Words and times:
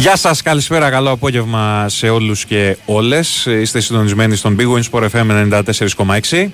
Γεια 0.00 0.16
σας, 0.16 0.42
καλησπέρα, 0.42 0.90
καλό 0.90 1.10
απόγευμα 1.10 1.88
σε 1.88 2.08
όλους 2.08 2.44
και 2.44 2.76
όλες. 2.84 3.46
Είστε 3.46 3.80
συντονισμένοι 3.80 4.36
στον 4.36 4.56
Big 4.58 4.66
Wins 4.74 4.82
Sport 4.90 5.08
FM 5.10 5.30
94,6. 5.30 5.72
I 5.72 6.06
got 6.06 6.50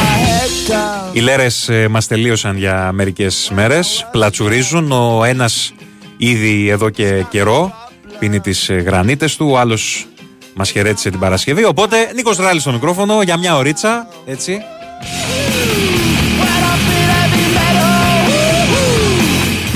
my 0.00 0.16
head 0.26 0.72
down. 0.72 1.10
Οι 1.12 1.20
λέρες 1.20 1.70
μας 1.90 2.06
τελείωσαν 2.06 2.56
για 2.56 2.90
μερικές 2.92 3.50
μέρες. 3.54 4.08
Πλατσουρίζουν. 4.10 4.92
Ο 4.92 5.24
ένας 5.24 5.72
ήδη 6.16 6.68
εδώ 6.68 6.90
και 6.90 7.24
καιρό 7.28 7.72
πίνει 8.18 8.40
τις 8.40 8.70
γρανίτες 8.84 9.36
του. 9.36 9.48
Ο 9.50 9.58
άλλος 9.58 10.06
μας 10.54 10.70
χαιρέτησε 10.70 11.10
την 11.10 11.18
Παρασκευή. 11.18 11.64
Οπότε 11.64 12.10
Νίκος 12.14 12.36
Ράλης 12.36 12.62
στο 12.62 12.72
μικρόφωνο 12.72 13.22
για 13.22 13.36
μια 13.38 13.56
ωρίτσα. 13.56 14.08
Έτσι. 14.26 14.58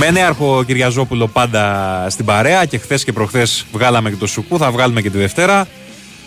Με 0.03 0.11
νέαρχο 0.11 0.65
Κυριαζόπουλο 0.65 1.27
πάντα 1.27 2.07
στην 2.11 2.25
παρέα 2.25 2.65
και 2.65 2.79
χθες 2.79 3.05
και 3.05 3.13
προχθές 3.13 3.67
βγάλαμε 3.73 4.11
και 4.11 4.17
το 4.17 4.27
Σουκού, 4.27 4.59
θα 4.59 4.71
βγάλουμε 4.71 5.01
και 5.01 5.11
τη 5.11 5.19
Δευτέρα. 5.19 5.67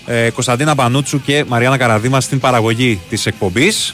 Ε, 0.06 0.30
Κωνσταντίνα 0.30 0.76
Πανούτσου 0.76 1.22
και 1.22 1.46
Μαριάννα 1.48 1.78
Καραδίμα 1.78 2.22
στην 2.22 2.40
παραγωγή 2.40 3.00
της 3.10 3.26
εκπομπής. 3.26 3.94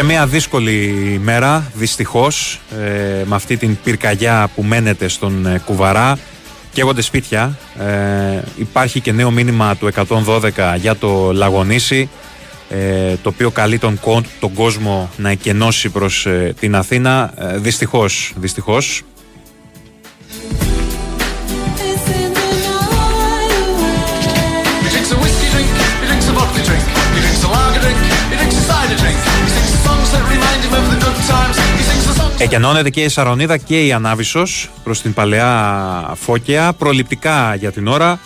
Σε 0.00 0.06
μια 0.06 0.26
δύσκολη 0.26 1.20
μέρα, 1.22 1.70
δυστυχώς, 1.74 2.60
ε, 2.80 3.24
με 3.24 3.34
αυτή 3.34 3.56
την 3.56 3.78
πυρκαγιά 3.84 4.50
που 4.54 4.62
μένεται 4.62 5.08
στον 5.08 5.46
ε, 5.46 5.62
Κουβαρά, 5.64 6.18
καίγονται 6.72 7.02
σπίτια. 7.02 7.58
Ε, 7.78 8.42
υπάρχει 8.56 9.00
και 9.00 9.12
νέο 9.12 9.30
μήνυμα 9.30 9.76
του 9.76 9.88
112 10.24 10.76
για 10.76 10.96
το 10.96 11.32
Λαγονίσι, 11.32 12.08
ε, 12.70 13.14
το 13.22 13.28
οποίο 13.28 13.50
καλεί 13.50 13.78
τον, 13.78 14.00
κο- 14.00 14.22
τον 14.40 14.52
κόσμο 14.54 15.10
να 15.16 15.30
εκενώσει 15.30 15.88
προς 15.88 16.26
ε, 16.26 16.54
την 16.60 16.74
Αθήνα. 16.74 17.32
Ε, 17.36 17.56
δυστυχώς, 17.58 18.32
δυστυχώς. 18.36 19.02
Εκενώνεται 32.42 32.90
και 32.90 33.00
η 33.00 33.08
Σαρονίδα 33.08 33.56
και 33.56 33.86
η 33.86 33.92
Ανάβησος 33.92 34.70
προς 34.84 35.02
την 35.02 35.12
παλαιά 35.12 36.12
Φώκαια, 36.20 36.72
προληπτικά 36.72 37.54
για 37.54 37.72
την 37.72 37.86
ώρα. 37.86 38.20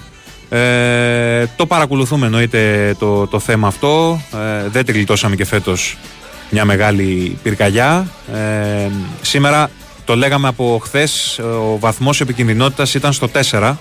Ε, 0.48 1.46
το 1.56 1.66
παρακολουθούμε 1.66 2.26
εννοείται 2.26 2.94
το, 2.98 3.26
το 3.26 3.38
θέμα 3.38 3.66
αυτό. 3.66 4.20
Ε, 4.32 4.68
δεν 4.68 4.84
τη 4.84 4.92
γλιτώσαμε 4.92 5.36
και 5.36 5.44
φέτος 5.44 5.96
μια 6.50 6.64
μεγάλη 6.64 7.38
πυρκαγιά. 7.42 8.06
Ε, 8.34 8.88
σήμερα 9.22 9.70
το 10.04 10.16
λέγαμε 10.16 10.48
από 10.48 10.80
χθες, 10.84 11.38
ο 11.38 11.78
βαθμός 11.78 12.20
επικινδυνότητας 12.20 12.94
ήταν 12.94 13.12
στο 13.12 13.28
4. 13.50 13.76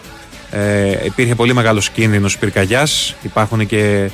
Ε, 0.51 1.05
υπήρχε 1.05 1.35
πολύ 1.35 1.53
μεγάλος 1.53 1.89
κίνδυνος 1.89 2.37
πυρκαγιάς. 2.37 3.15
Υπάρχουν 3.21 3.65
και 3.67 3.79
ε, 3.79 4.09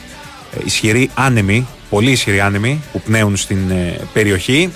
ισχυροί 0.66 1.10
άνεμοι, 1.14 1.68
πολύ 1.90 2.12
ισχυροί 2.12 2.40
άνεμοι 2.40 2.82
που 2.92 3.02
πνέουν 3.02 3.38
στην 3.38 3.72
ε, 3.72 4.00
περιοχή. 4.14 4.72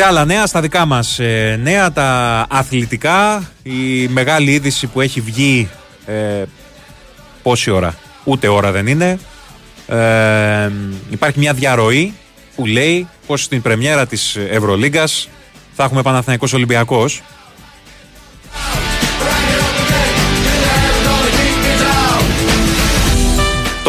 Σε 0.00 0.06
άλλα 0.06 0.24
νέα, 0.24 0.46
στα 0.46 0.60
δικά 0.60 0.86
μας 0.86 1.18
ε, 1.18 1.58
νέα, 1.62 1.92
τα 1.92 2.46
αθλητικά, 2.50 3.50
η 3.62 4.08
μεγάλη 4.08 4.52
είδηση 4.52 4.86
που 4.86 5.00
έχει 5.00 5.20
βγει 5.20 5.68
ε, 6.06 6.42
πόση 7.42 7.70
ώρα, 7.70 7.94
ούτε 8.24 8.48
ώρα 8.48 8.72
δεν 8.72 8.86
είναι. 8.86 9.18
Ε, 9.86 10.70
υπάρχει 11.10 11.38
μια 11.38 11.52
διαρροή 11.52 12.14
που 12.56 12.66
λέει 12.66 13.08
πως 13.26 13.42
στην 13.42 13.62
πρεμιέρα 13.62 14.06
της 14.06 14.36
Ευρωλίγκας 14.50 15.28
θα 15.76 15.84
έχουμε 15.84 16.02
Παναθηναϊκός 16.02 16.52
Ολυμπιακός. 16.52 17.22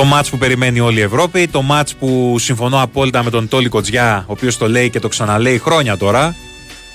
Το 0.01 0.07
μάτς 0.07 0.29
που 0.29 0.37
περιμένει 0.37 0.79
όλη 0.79 0.99
η 0.99 1.01
Ευρώπη, 1.01 1.47
το 1.47 1.61
μάτς 1.61 1.95
που 1.95 2.35
συμφωνώ 2.39 2.81
απόλυτα 2.81 3.23
με 3.23 3.29
τον 3.29 3.47
Τόλι 3.47 3.69
Κοτζιά, 3.69 4.23
ο 4.27 4.31
οποίος 4.31 4.57
το 4.57 4.69
λέει 4.69 4.89
και 4.89 4.99
το 4.99 5.07
ξαναλέει 5.07 5.59
χρόνια 5.59 5.97
τώρα. 5.97 6.35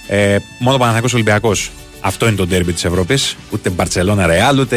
Ε, 0.07 0.37
μόνο 0.59 0.77
Παναθηναϊκός 0.77 1.15
Ολυμπιακός. 1.15 1.71
Αυτό 2.01 2.27
είναι 2.27 2.37
το 2.37 2.47
ντέρμπι 2.47 2.73
της 2.73 2.85
Ευρώπης. 2.85 3.37
Ούτε 3.51 3.71
Μπαρτσελώνα 3.71 4.27
Ρεάλ, 4.27 4.59
ούτε 4.59 4.77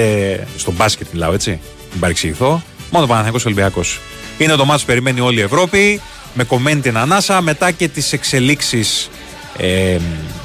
στο 0.58 0.72
μπάσκετ 0.72 1.08
μιλάω 1.12 1.34
έτσι. 1.34 1.50
Μην 1.92 2.00
παρεξηγηθώ. 2.00 2.62
Μόνο 2.92 3.06
Παναθηναϊκός 3.06 3.46
Ολυμπιακός. 3.46 4.00
Είναι 4.38 4.56
το 4.56 4.66
μάτς 4.66 4.82
που 4.82 4.88
περιμένει 4.88 5.20
όλη 5.20 5.40
η 5.40 5.42
Ευρώπη, 5.42 6.02
με 6.34 6.44
κομμένη 6.44 6.82
την 6.82 6.98
ανάσα, 6.98 7.42
μετά 7.42 7.72
και 7.72 7.88
τις 7.88 8.14
εξελίξεις 8.14 9.10
ε, 9.58 9.98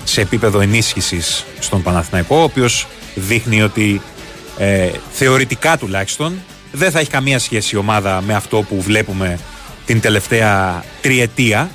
σε 0.05 0.21
επίπεδο 0.21 0.61
ενίσχυσης 0.61 1.45
στον 1.59 1.83
Παναθηναϊκό, 1.83 2.37
ο 2.37 2.43
οποίος 2.43 2.87
δείχνει 3.15 3.63
ότι 3.63 4.01
ε, 4.59 4.91
θεωρητικά 5.13 5.79
τουλάχιστον 5.79 6.35
δεν 6.77 6.91
θα 6.91 6.99
έχει 6.99 7.11
καμία 7.11 7.39
σχέση 7.39 7.75
η 7.75 7.79
ομάδα 7.79 8.23
με 8.27 8.35
αυτό 8.35 8.63
που 8.63 8.81
βλέπουμε 8.81 9.39
την 9.87 10.01
τελευταία 10.01 10.85
τριετία. 11.01 11.71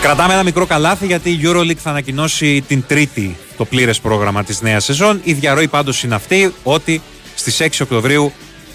Κρατάμε 0.00 0.32
ένα 0.32 0.42
μικρό 0.42 0.66
καλάθι 0.66 1.06
γιατί 1.06 1.30
η 1.30 1.40
EuroLeague 1.42 1.76
θα 1.76 1.90
ανακοινώσει 1.90 2.64
την 2.68 2.84
τρίτη 2.86 3.36
το 3.56 3.64
πλήρες 3.64 4.00
πρόγραμμα 4.00 4.44
της 4.44 4.60
νέας 4.60 4.84
σεζόν. 4.84 5.20
Η 5.24 5.32
διαρροή 5.32 5.68
πάντως 5.68 6.02
είναι 6.02 6.14
αυτή 6.14 6.54
ότι 6.62 7.02
στις 7.34 7.60
6 7.60 7.68
Οκτωβρίου 7.80 8.32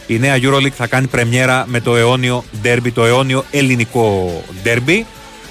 η 0.07 0.19
νέα 0.19 0.37
EuroLeague 0.41 0.75
θα 0.75 0.87
κάνει 0.87 1.07
πρεμιέρα 1.07 1.65
με 1.67 1.79
το 1.79 1.95
αιώνιο 1.95 2.43
derby, 2.63 2.91
το 2.93 3.05
αιώνιο 3.05 3.45
ελληνικό 3.51 4.43
derby. 4.63 5.01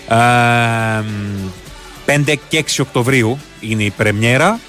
Ε, 0.08 1.04
5 2.06 2.34
και 2.48 2.64
6 2.76 2.80
Οκτωβρίου 2.80 3.38
είναι 3.60 3.82
η 3.82 3.90
πρεμιέρα 3.90 4.60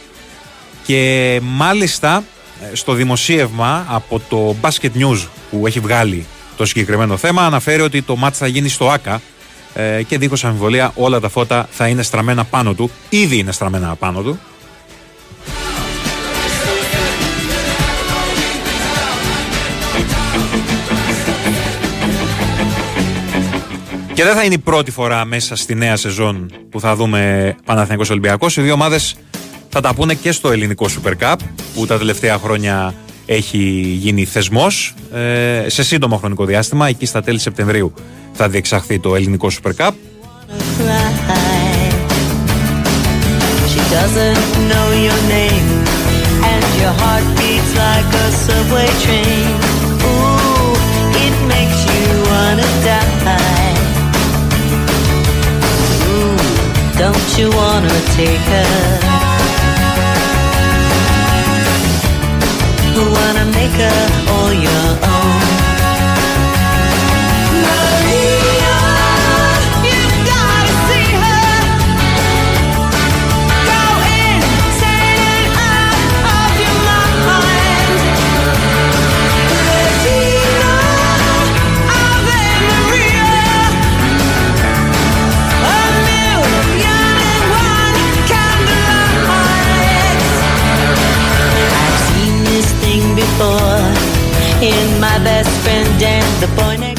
και 0.91 1.39
μάλιστα 1.43 2.23
ε, 2.71 2.75
στο 2.75 2.93
δημοσίευμα 2.93 3.85
από 3.89 4.21
το 4.29 4.55
Basket 4.61 4.89
News 4.97 5.27
που 5.51 5.67
έχει 5.67 5.79
βγάλει 5.79 6.25
το 6.57 6.65
συγκεκριμένο 6.65 7.17
θέμα 7.17 7.45
αναφέρει 7.45 7.81
ότι 7.81 8.01
το 8.01 8.15
μάτς 8.15 8.37
θα 8.37 8.47
γίνει 8.47 8.69
στο 8.69 8.89
ΆΚΑ 8.89 9.21
ε, 9.73 10.03
και 10.03 10.17
δίχως 10.17 10.45
αμφιβολία 10.45 10.91
όλα 10.95 11.19
τα 11.19 11.29
φώτα 11.29 11.67
θα 11.71 11.87
είναι 11.87 12.03
στραμμένα 12.03 12.43
πάνω 12.43 12.73
του. 12.73 12.91
Ήδη 13.09 13.37
είναι 13.37 13.51
στραμμένα 13.51 13.95
πάνω 13.95 14.21
του. 14.21 14.39
Και 24.13 24.23
δεν 24.23 24.35
θα 24.35 24.43
είναι 24.43 24.53
η 24.53 24.57
πρώτη 24.57 24.91
φορά 24.91 25.25
μέσα 25.25 25.55
στη 25.55 25.75
νέα 25.75 25.95
σεζόν 25.95 26.51
που 26.69 26.79
θα 26.79 26.95
δούμε 26.95 27.55
Παναθηναϊκός 27.65 28.09
Ολυμπιακός. 28.09 28.57
Οι 28.57 28.61
δύο 28.61 28.73
ομάδες 28.73 29.15
θα 29.73 29.81
τα 29.81 29.93
πούνε 29.93 30.13
και 30.13 30.31
στο 30.31 30.51
ελληνικό 30.51 30.85
Super 30.87 31.13
Cup 31.23 31.35
που 31.75 31.85
τα 31.85 31.97
τελευταία 31.97 32.37
χρόνια 32.37 32.93
έχει 33.25 33.57
γίνει 33.99 34.25
θεσμός 34.25 34.93
ε, 35.13 35.65
σε 35.69 35.83
σύντομο 35.83 36.17
χρονικό 36.17 36.45
διάστημα. 36.45 36.87
Εκεί 36.87 37.05
στα 37.05 37.21
τέλη 37.21 37.39
Σεπτεμβρίου 37.39 37.93
θα 38.33 38.49
διεξαχθεί 38.49 38.99
το 38.99 39.15
ελληνικό 39.15 39.49
Super 39.63 39.71
Cup. 39.77 39.91
She 43.71 43.81
doesn't 43.97 44.43
know 44.71 44.87
your 45.07 45.21
name, 45.37 45.67
yeah. 64.53 65.10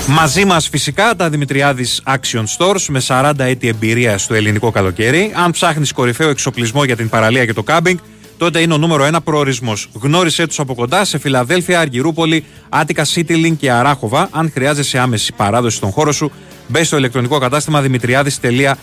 Μαζί 0.07 0.45
μας 0.45 0.69
φυσικά 0.69 1.15
τα 1.17 1.31
Δημητριάδης 1.31 2.03
Action 2.07 2.45
Stores 2.59 2.85
με 2.89 3.03
40 3.07 3.33
έτη 3.37 3.69
εμπειρία 3.69 4.19
στο 4.19 4.35
ελληνικό 4.35 4.71
καλοκαίρι. 4.71 5.33
Αν 5.35 5.51
ψάχνεις 5.51 5.93
κορυφαίο 5.93 6.29
εξοπλισμό 6.29 6.85
για 6.85 6.97
την 6.97 7.09
παραλία 7.09 7.45
και 7.45 7.53
το 7.53 7.63
κάμπινγκ, 7.63 7.99
τότε 8.39 8.61
είναι 8.61 8.75
ο 8.75 8.79
νούμερο 8.79 9.05
ένα 9.05 9.21
προορισμός. 9.21 9.89
Γνώρισε 10.01 10.47
τους 10.47 10.59
από 10.59 10.75
κοντά 10.75 11.05
σε 11.05 11.19
Φιλαδέλφια, 11.19 11.81
Αργυρούπολη, 11.81 12.45
Άτικα 12.69 13.07
City 13.15 13.53
και 13.59 13.71
Αράχοβα. 13.71 14.29
Αν 14.33 14.51
χρειάζεσαι 14.55 14.99
άμεση 14.99 15.33
παράδοση 15.33 15.77
στον 15.77 15.91
χώρο 15.91 16.13
σου, 16.13 16.33
μπες 16.67 16.87
στο 16.87 16.97
ηλεκτρονικό 16.97 17.39
κατάστημα 17.39 17.81
δημητριάδη.gr. 17.81 18.75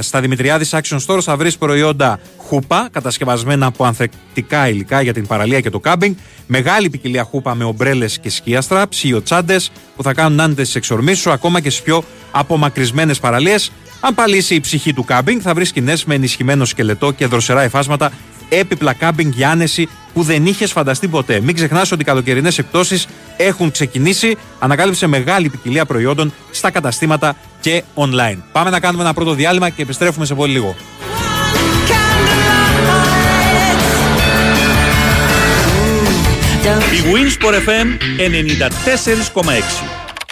Στα 0.00 0.20
Δημητριάδης 0.20 0.74
Action 0.74 0.98
Stores 1.06 1.22
θα 1.22 1.36
βρεις 1.36 1.58
προϊόντα 1.58 2.18
χούπα, 2.36 2.88
κατασκευασμένα 2.92 3.66
από 3.66 3.84
ανθεκτικά 3.84 4.68
υλικά 4.68 5.00
για 5.00 5.12
την 5.12 5.26
παραλία 5.26 5.60
και 5.60 5.70
το 5.70 5.80
κάμπινγκ. 5.80 6.14
Μεγάλη 6.46 6.90
ποικιλία 6.90 7.22
χούπα 7.22 7.54
με 7.54 7.64
ομπρέλες 7.64 8.18
και 8.18 8.30
σκίαστρα, 8.30 8.88
ψιοτσάντε 8.88 9.56
που 9.96 10.02
θα 10.02 10.14
κάνουν 10.14 10.40
άντε 10.40 10.62
τι 10.62 10.72
εξορμήσεις 10.74 11.20
σου 11.20 11.30
ακόμα 11.30 11.60
και 11.60 11.70
στις 11.70 11.82
πιο 11.82 12.04
απομακρυσμένες 12.30 13.20
παραλίες. 13.20 13.72
Αν 14.00 14.14
πάλι 14.14 14.36
είσαι 14.36 14.54
η 14.54 14.60
ψυχή 14.60 14.92
του 14.92 15.04
κάμπινγκ, 15.04 15.40
θα 15.42 15.54
βρεις 15.54 15.68
σκηνές 15.68 16.04
με 16.04 16.14
ενισχυμένο 16.14 16.64
σκελετό 16.64 17.10
και 17.12 17.26
δροσερά 17.26 17.62
εφάσματα, 17.62 18.12
έπιπλα 18.48 18.92
κάμπινγκ 18.92 19.32
για 19.32 19.50
άνεση 19.50 19.88
που 20.14 20.22
δεν 20.22 20.46
είχες 20.46 20.72
φανταστεί 20.72 21.08
ποτέ. 21.08 21.40
Μην 21.40 21.54
ξεχνάς 21.54 21.92
ότι 21.92 22.02
οι 22.02 22.04
καλοκαιρινές 22.04 22.58
εκπτώσεις 22.58 23.06
έχουν 23.36 23.70
ξεκινήσει. 23.70 24.36
Ανακάλυψε 24.58 25.06
μεγάλη 25.06 25.48
ποικιλία 25.48 25.86
προϊόντων 25.86 26.32
στα 26.50 26.70
καταστήματα 26.70 27.36
και 27.60 27.82
online. 27.94 28.38
Πάμε 28.52 28.70
να 28.70 28.80
κάνουμε 28.80 29.02
ένα 29.02 29.14
πρώτο 29.14 29.32
διάλειμμα 29.32 29.68
και 29.68 29.82
επιστρέφουμε 29.82 30.26
σε 30.26 30.34
πολύ 30.34 30.52
λίγο. 30.52 30.74
Η 36.92 37.02
Winsport 37.12 37.54
FM 37.54 37.86
94,6. 39.42 39.50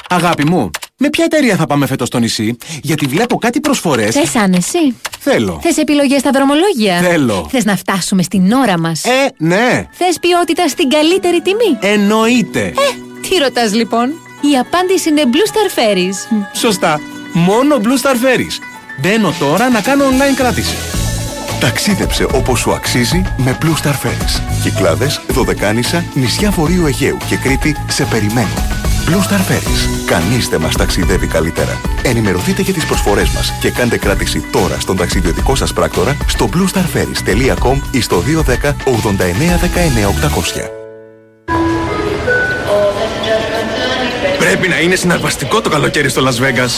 Αγάπη 0.09 0.45
μου, 0.45 0.71
με 0.97 1.11
ποια 1.11 1.25
εταιρεία 1.25 1.57
θα 1.57 1.67
πάμε 1.67 1.87
φέτος 1.87 2.09
στο 2.09 2.19
νησί, 2.19 2.57
γιατί 2.83 3.07
βλέπω 3.07 3.37
κάτι 3.37 3.61
προσφορές. 3.61 4.15
Θες 4.15 4.37
άνεση; 4.37 4.97
Θέλω. 5.19 5.59
Θες 5.63 5.77
επιλογές 5.77 6.21
στα 6.21 6.31
δρομολόγια; 6.31 7.01
Θέλω. 7.01 7.47
Θες 7.51 7.65
να 7.65 7.77
φτάσουμε 7.77 8.23
στην 8.23 8.53
ώρα 8.53 8.79
μας; 8.79 9.05
Ε, 9.05 9.35
ναι, 9.39 9.87
Θες 9.93 10.19
ποιότητα 10.21 10.69
στην 10.69 10.89
καλύτερη 10.89 11.41
τιμή; 11.43 11.79
εννοείται. 11.81 12.61
Ε, 12.61 12.73
τι 13.29 13.37
ρωτάς 13.43 13.75
λοιπόν; 13.75 14.09
Η 14.53 14.59
απάντηση 14.59 15.09
είναι 15.09 15.23
Blue 15.25 15.49
Star 15.51 15.79
Ferries. 15.79 16.45
Σωστά. 16.53 17.01
Μόνο 17.33 17.77
Blue 17.83 18.03
Star 18.03 18.15
Ferries. 18.15 18.59
Μπαίνω 19.01 19.35
τώρα 19.39 19.69
να 19.69 19.81
κάνω 19.81 20.05
online 20.05 20.37
κράτηση. 20.37 20.77
Ταξίδεψε 21.61 22.25
όπως 22.25 22.59
σου 22.59 22.73
αξίζει 22.73 23.23
με 23.37 23.59
Blue 23.63 23.87
Star 23.87 23.93
Ferries. 23.93 24.41
Κυκλάδες, 24.63 25.21
Δωδεκάνησα, 25.29 26.05
νησιά 26.15 26.51
Βορείου 26.51 26.87
Αιγαίου 26.87 27.17
και 27.29 27.37
Κρήτη 27.37 27.77
σε 27.89 28.05
περιμένουν. 28.05 28.59
Blue 29.09 29.31
Star 29.31 29.41
Ferries. 29.41 30.07
Κανείς 30.07 30.49
δεν 30.49 30.61
μας 30.61 30.77
ταξιδεύει 30.77 31.27
καλύτερα. 31.27 31.81
Ενημερωθείτε 32.03 32.63
για 32.63 32.75
τις 32.75 32.87
προσφορές 32.87 33.29
μας 33.29 33.53
και 33.61 33.71
κάντε 33.71 33.99
κράτηση 33.99 34.41
τώρα 34.41 34.81
στον 34.81 34.97
ταξιδιωτικό 34.97 35.55
σας 35.55 35.73
πράκτορα 35.73 36.17
στο 36.27 36.49
bluestarferries.com 36.53 37.81
ή 37.91 38.01
στο 38.01 38.23
210 38.27 38.75
89 38.85 39.59
19 39.59 40.07
800. 40.07 40.78
Πρέπει 44.49 44.69
να 44.69 44.81
είναι 44.81 44.95
συναρπαστικό 44.95 45.61
το 45.61 45.69
καλοκαίρι 45.69 46.09
στο 46.09 46.23
Las 46.25 46.43
Vegas. 46.43 46.71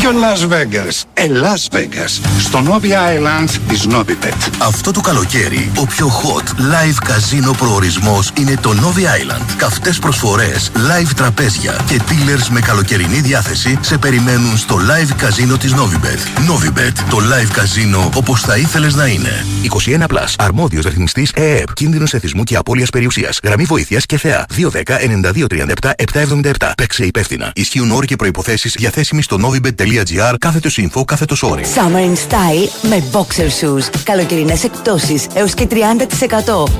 Ποιο 0.00 0.10
Las 0.10 0.52
Vegas; 0.52 1.02
Ε, 1.14 1.26
Las 1.26 1.76
Vegas. 1.76 2.20
Στο 2.38 2.62
Novi 2.66 2.86
Island 2.86 3.48
της 3.68 3.86
Novibet. 3.90 4.50
Αυτό 4.58 4.90
το 4.90 5.00
καλοκαίρι, 5.00 5.70
ο 5.76 5.86
πιο 5.86 6.06
hot 6.06 6.48
live 6.48 6.96
καζίνο 7.04 7.50
προορισμός 7.50 8.30
είναι 8.38 8.54
το 8.60 8.70
Novi 8.70 9.00
Island. 9.00 9.54
Καυτές 9.56 9.98
προσφορές, 9.98 10.70
live 10.74 11.10
τραπέζια 11.16 11.84
και 11.86 12.00
dealers 12.08 12.48
με 12.50 12.60
καλοκαιρινή 12.60 13.20
διάθεση 13.20 13.78
σε 13.80 13.98
περιμένουν 13.98 14.56
στο 14.56 14.76
live 14.76 15.14
καζίνο 15.16 15.56
της 15.56 15.74
Novibet. 15.74 16.50
Novibet, 16.50 16.92
το 17.10 17.16
live 17.16 17.50
καζίνο 17.52 18.10
όπως 18.14 18.40
θα 18.40 18.56
ήθελες 18.56 18.94
να 18.94 19.06
είναι. 19.06 19.44
21 19.62 20.06
Plus. 20.06 20.34
Αρμόδιος 20.38 20.84
ρυθμιστής 20.84 21.32
ΕΕΠ. 21.34 21.72
Κίνδυνος 21.72 22.14
εθισμού 22.14 22.44
και 22.44 22.56
απώλειας 22.56 22.90
περιουσίας. 22.90 23.40
Γραμμή 23.42 23.64
βοήθειας 23.64 24.06
και 24.06 24.18
θεά. 24.18 24.46
210 24.56 24.98
92 24.98 25.46
37 25.46 25.92
777. 25.96 26.72
Παίξε 26.76 27.09
υπεύθυνα. 27.10 27.52
Ισχύουν 27.54 27.90
όροι 27.90 28.06
και 28.06 28.16
προϋποθέσεις 28.16 28.74
διαθέσιμοι 28.78 29.22
στο 29.22 29.36
novibet.gr 29.42 30.34
κάθετος 30.38 30.78
info 30.82 31.04
κάθετος 31.04 31.42
όροι. 31.42 31.64
Summer 31.74 31.98
in 31.98 32.16
Style 32.28 32.88
με 32.88 33.04
boxer 33.12 33.48
shoes. 33.60 34.00
Καλοκαιρινές 34.02 34.64
εκπτώσεις 34.64 35.26
έως 35.34 35.54
και 35.54 35.66
30% 35.70 35.74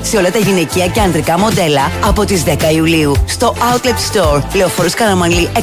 σε 0.01 0.17
όλα 0.17 0.31
τα 0.31 0.37
γυναικεία 0.37 0.87
και 0.87 1.01
ανδρικά 1.01 1.39
μοντέλα 1.39 1.91
από 2.03 2.25
τις 2.25 2.43
10 2.45 2.73
Ιουλίου 2.73 3.15
στο 3.27 3.55
Outlet 3.57 4.17
Store 4.17 4.41
Λεωφόρος 4.53 4.93
Καραμανλή 4.93 5.49
101 5.55 5.59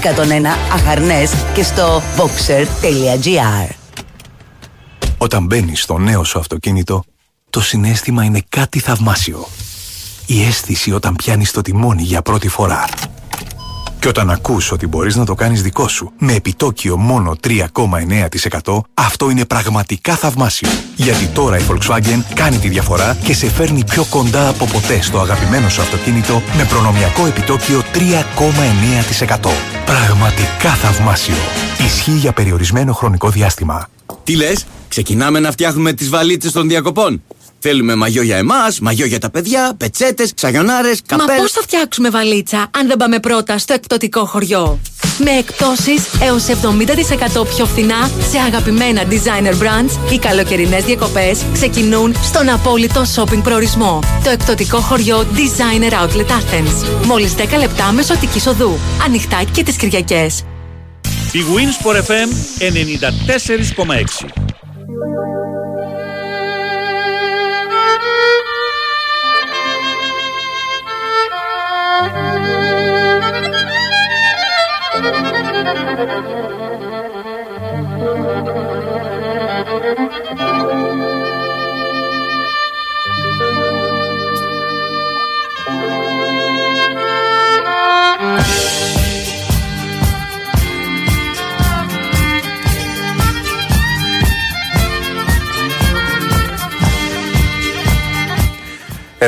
Αχαρνές 0.72 1.32
και 1.54 1.62
στο 1.62 2.02
boxer.gr 2.16 3.74
Όταν 5.18 5.46
μπαίνεις 5.46 5.82
στο 5.82 5.98
νέο 5.98 6.24
σου 6.24 6.38
αυτοκίνητο, 6.38 7.04
το 7.50 7.60
συνέστημα 7.60 8.24
είναι 8.24 8.42
κάτι 8.48 8.78
θαυμάσιο. 8.78 9.48
Η 10.26 10.44
αίσθηση 10.44 10.92
όταν 10.92 11.16
πιάνεις 11.16 11.50
το 11.50 11.62
τιμόνι 11.62 12.02
για 12.02 12.22
πρώτη 12.22 12.48
φορά. 12.48 12.84
Και 14.00 14.08
όταν 14.08 14.30
ακούς 14.30 14.72
ότι 14.72 14.86
μπορείς 14.86 15.16
να 15.16 15.24
το 15.24 15.34
κάνεις 15.34 15.62
δικό 15.62 15.88
σου 15.88 16.12
με 16.18 16.32
επιτόκιο 16.32 16.96
μόνο 16.96 17.36
3,9% 17.46 18.80
αυτό 18.94 19.30
είναι 19.30 19.44
πραγματικά 19.44 20.16
θαυμάσιο. 20.16 20.68
Γιατί 20.96 21.26
τώρα 21.26 21.58
η 21.58 21.62
Volkswagen 21.68 22.22
κάνει 22.34 22.58
τη 22.58 22.68
διαφορά 22.68 23.16
και 23.24 23.34
σε 23.34 23.50
φέρνει 23.50 23.84
πιο 23.84 24.04
κοντά 24.10 24.48
από 24.48 24.64
ποτέ 24.64 25.02
στο 25.02 25.18
αγαπημένο 25.18 25.68
σου 25.68 25.80
αυτοκίνητο 25.80 26.42
με 26.56 26.64
προνομιακό 26.64 27.26
επιτόκιο 27.26 27.82
3,9%. 27.94 29.50
Πραγματικά 29.86 30.70
θαυμάσιο. 30.70 31.34
Ισχύει 31.86 32.10
για 32.16 32.32
περιορισμένο 32.32 32.92
χρονικό 32.92 33.30
διάστημα. 33.30 33.88
Τι 34.24 34.36
λες, 34.36 34.66
ξεκινάμε 34.88 35.40
να 35.40 35.50
φτιάχνουμε 35.50 35.92
τις 35.92 36.08
βαλίτσες 36.08 36.52
των 36.52 36.68
διακοπών; 36.68 37.22
Θέλουμε 37.60 37.94
μαγιό 37.94 38.22
για 38.22 38.36
εμάς, 38.36 38.80
μαγιό 38.80 39.06
για 39.06 39.18
τα 39.18 39.30
παιδιά, 39.30 39.74
πετσέτες, 39.76 40.32
σαγιονάρες, 40.34 41.00
Μα 41.10 41.16
καπέλα. 41.16 41.38
πώς 41.40 41.52
θα 41.52 41.60
φτιάξουμε 41.60 42.10
βαλίτσα 42.10 42.70
αν 42.78 42.86
δεν 42.86 42.96
πάμε 42.96 43.18
πρώτα 43.20 43.58
στο 43.58 43.72
εκπτωτικό 43.72 44.24
χωριό; 44.24 44.78
Με 45.18 45.30
εκπτώσεις 45.30 46.02
έως 46.22 46.46
70% 46.48 47.44
πιο 47.54 47.66
φθηνά 47.66 48.10
σε 48.30 48.38
αγαπημένα 48.38 49.02
designer 49.10 49.52
brands, 49.52 50.12
οι 50.12 50.18
καλοκαιρινές 50.18 50.84
διακοπές 50.84 51.40
ξεκινούν 51.52 52.14
στον 52.22 52.48
απόλυτο 52.48 53.04
shopping 53.14 53.42
προορισμό. 53.42 53.98
Το 54.24 54.30
εκπτωτικό 54.30 54.80
χωριό 54.80 55.26
Designer 55.34 55.92
Outlet 55.92 56.26
Athens. 56.30 57.04
Μόλις 57.06 57.34
10 57.34 57.58
λεπτά 57.58 57.92
μεσοτικής 57.92 58.46
οδού. 58.46 58.78
Ανοιχτά 59.04 59.42
και 59.52 59.62
τις 59.62 59.76
Κυριακές. 59.76 60.44
Η 61.32 61.38
Winsport 61.54 61.96
FM 61.96 62.28
94,6. 62.58 64.47
Thank 75.98 76.28
you. 80.12 80.27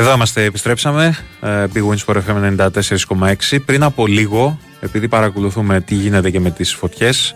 Εδώ 0.01 0.13
είμαστε, 0.13 0.45
επιστρέψαμε. 0.45 1.17
ε, 1.41 1.65
Big 1.75 1.89
Wins 1.89 2.05
for 2.07 2.17
FM 2.17 2.57
94,6. 2.57 3.59
Πριν 3.65 3.83
από 3.83 4.07
λίγο, 4.07 4.59
επειδή 4.81 5.09
παρακολουθούμε 5.09 5.81
τι 5.81 5.95
γίνεται 5.95 6.31
και 6.31 6.41
με 6.41 6.51
τις 6.51 6.75
φωτιές, 6.75 7.35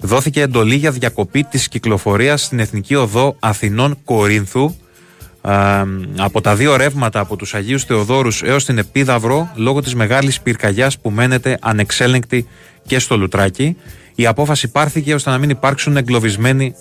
δόθηκε 0.00 0.40
εντολή 0.40 0.74
για 0.74 0.90
διακοπή 0.90 1.44
της 1.44 1.68
κυκλοφορίας 1.68 2.42
στην 2.42 2.58
Εθνική 2.58 2.94
Οδό 2.94 3.36
Αθηνών 3.38 3.98
Κορίνθου 4.04 4.74
ε, 5.42 5.50
από 6.16 6.40
τα 6.40 6.54
δύο 6.54 6.76
ρεύματα 6.76 7.20
από 7.20 7.36
τους 7.36 7.54
Αγίους 7.54 7.84
Θεοδόρους 7.84 8.42
έως 8.42 8.64
την 8.64 8.78
Επίδαυρο 8.78 9.52
λόγω 9.54 9.82
της 9.82 9.94
μεγάλης 9.94 10.40
πυρκαγιάς 10.40 10.98
που 10.98 11.10
μένεται 11.10 11.58
ανεξέλεγκτη 11.60 12.46
και 12.86 12.98
στο 12.98 13.16
Λουτράκι. 13.16 13.76
Η 14.14 14.26
απόφαση 14.26 14.68
πάρθηκε 14.68 15.14
ώστε 15.14 15.30
να 15.30 15.38
μην 15.38 15.50
υπάρξουν 15.50 15.96
εγκλωβισμένοι 15.96 16.74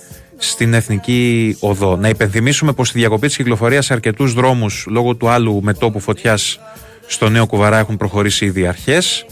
στην 0.44 0.74
Εθνική 0.74 1.56
Οδό. 1.60 1.96
Να 1.96 2.10
υπενθυμίσουμε 2.10 2.74
πως 2.74 2.90
η 2.90 2.94
διακοπή 2.94 3.28
της 3.28 3.36
κυκλοφορίας 3.36 3.86
σε 3.86 3.94
αρκετούς 3.94 4.34
δρόμους 4.34 4.86
λόγω 4.90 5.16
του 5.16 5.30
άλλου 5.30 5.62
μετόπου 5.64 6.00
φωτιάς 6.00 6.60
στο 7.08 7.30
Νέο 7.30 7.46
Κουβαρά 7.46 7.78
έχουν 7.78 7.98
προχωρήσει 7.98 8.46
ήδη 8.46 8.68
αρχές. 8.68 9.26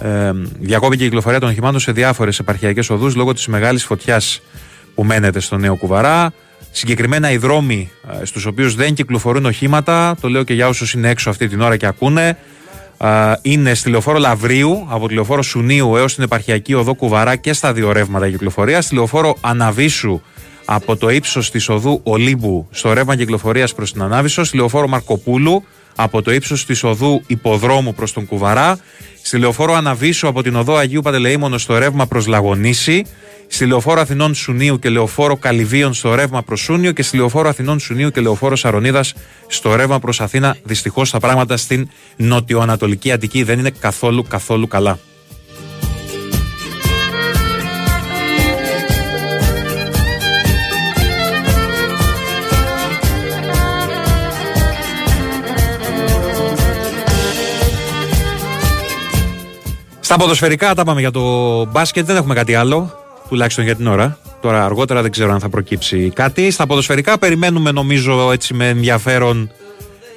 Ε, 0.00 0.30
διακόπηκε 0.58 1.02
η 1.02 1.06
κυκλοφορία 1.06 1.40
των 1.40 1.48
οχημάτων 1.48 1.80
σε 1.80 1.92
διάφορες 1.92 2.38
επαρχιακές 2.38 2.90
οδούς 2.90 3.14
λόγω 3.14 3.32
της 3.32 3.46
μεγάλης 3.46 3.84
φωτιάς 3.84 4.40
που 4.94 5.04
μένεται 5.04 5.40
στο 5.40 5.56
Νέο 5.56 5.76
Κουβαρά. 5.76 6.32
Συγκεκριμένα 6.70 7.30
οι 7.30 7.36
δρόμοι 7.36 7.90
στους 8.22 8.46
οποίους 8.46 8.74
δεν 8.74 8.94
κυκλοφορούν 8.94 9.46
οχήματα, 9.46 10.16
το 10.20 10.28
λέω 10.28 10.42
και 10.42 10.54
για 10.54 10.68
όσους 10.68 10.92
είναι 10.92 11.08
έξω 11.08 11.30
αυτή 11.30 11.48
την 11.48 11.60
ώρα 11.60 11.76
και 11.76 11.86
ακούνε, 11.86 12.28
ε, 12.28 12.36
είναι 13.42 13.74
στη 13.74 13.90
λεωφόρο 13.90 14.18
Λαβρίου, 14.18 14.86
από 14.88 15.08
τη 15.08 15.14
λεωφόρο 15.14 15.42
Σουνίου 15.42 15.96
έως 15.96 16.14
την 16.14 16.24
επαρχιακή 16.24 16.74
οδό 16.74 16.94
Κουβαρά 16.94 17.36
και 17.36 17.52
στα 17.52 17.72
δύο 17.72 17.92
ρεύματα 17.92 18.30
κυκλοφορίας, 18.30 18.84
στη 18.84 18.94
λεωφόρο 18.94 19.36
Αναβίσου 19.40 20.20
από 20.64 20.96
το 20.96 21.10
ύψος 21.10 21.50
της 21.50 21.68
οδού 21.68 22.00
Ολύμπου 22.02 22.68
στο 22.70 22.92
ρεύμα 22.92 23.16
κυκλοφορίας 23.16 23.74
προς 23.74 23.92
την 23.92 24.02
Ανάβησο, 24.02 24.44
στη 24.44 24.56
λεωφόρο 24.56 24.88
Μαρκοπούλου 24.88 25.64
από 25.94 26.22
το 26.22 26.32
ύψος 26.32 26.66
της 26.66 26.82
οδού 26.82 27.22
Υποδρόμου 27.26 27.94
προς 27.94 28.12
τον 28.12 28.26
Κουβαρά, 28.26 28.78
στη 29.22 29.38
λεωφόρο 29.38 29.74
Αναβίσου 29.74 30.28
από 30.28 30.42
την 30.42 30.56
οδό 30.56 30.76
Αγίου 30.76 31.02
Παντελεήμονο 31.02 31.58
στο 31.58 31.78
ρεύμα 31.78 32.06
προς 32.06 32.26
Λαγονίση, 32.26 33.04
στη 33.48 33.66
λεωφόρο 33.66 34.00
Αθηνών 34.00 34.34
Σουνίου 34.34 34.78
και 34.78 34.88
λεωφόρο 34.88 35.36
Καλυβίων 35.36 35.94
στο 35.94 36.14
ρεύμα 36.14 36.42
προς 36.42 36.60
Σούνιο 36.60 36.92
και 36.92 37.02
στη 37.02 37.16
λεωφόρο 37.16 37.48
Αθηνών 37.48 37.78
Σουνίου 37.78 38.10
και 38.10 38.20
λεωφόρο 38.20 38.56
Σαρονίδας 38.56 39.14
στο 39.46 39.74
ρεύμα 39.74 39.98
προς 39.98 40.20
Αθήνα. 40.20 40.56
Δυστυχώς 40.62 41.10
τα 41.10 41.18
πράγματα 41.20 41.56
στην 41.56 41.88
νοτιοανατολική 42.16 43.12
Αττική 43.12 43.42
δεν 43.42 43.58
είναι 43.58 43.70
καθόλου 43.70 44.22
καθόλου 44.28 44.68
καλά. 44.68 44.98
Στα 60.00 60.16
ποδοσφαιρικά 60.16 60.74
τα 60.74 60.84
πάμε 60.84 61.00
για 61.00 61.10
το 61.10 61.64
μπάσκετ, 61.64 62.06
δεν 62.06 62.16
έχουμε 62.16 62.34
κάτι 62.34 62.54
άλλο, 62.54 63.05
τουλάχιστον 63.28 63.64
για 63.64 63.76
την 63.76 63.86
ώρα. 63.86 64.18
Τώρα 64.40 64.64
αργότερα 64.64 65.02
δεν 65.02 65.10
ξέρω 65.10 65.32
αν 65.32 65.40
θα 65.40 65.48
προκύψει 65.48 66.10
κάτι. 66.14 66.50
Στα 66.50 66.66
ποδοσφαιρικά 66.66 67.18
περιμένουμε 67.18 67.70
νομίζω 67.70 68.32
έτσι 68.32 68.54
με 68.54 68.68
ενδιαφέρον 68.68 69.50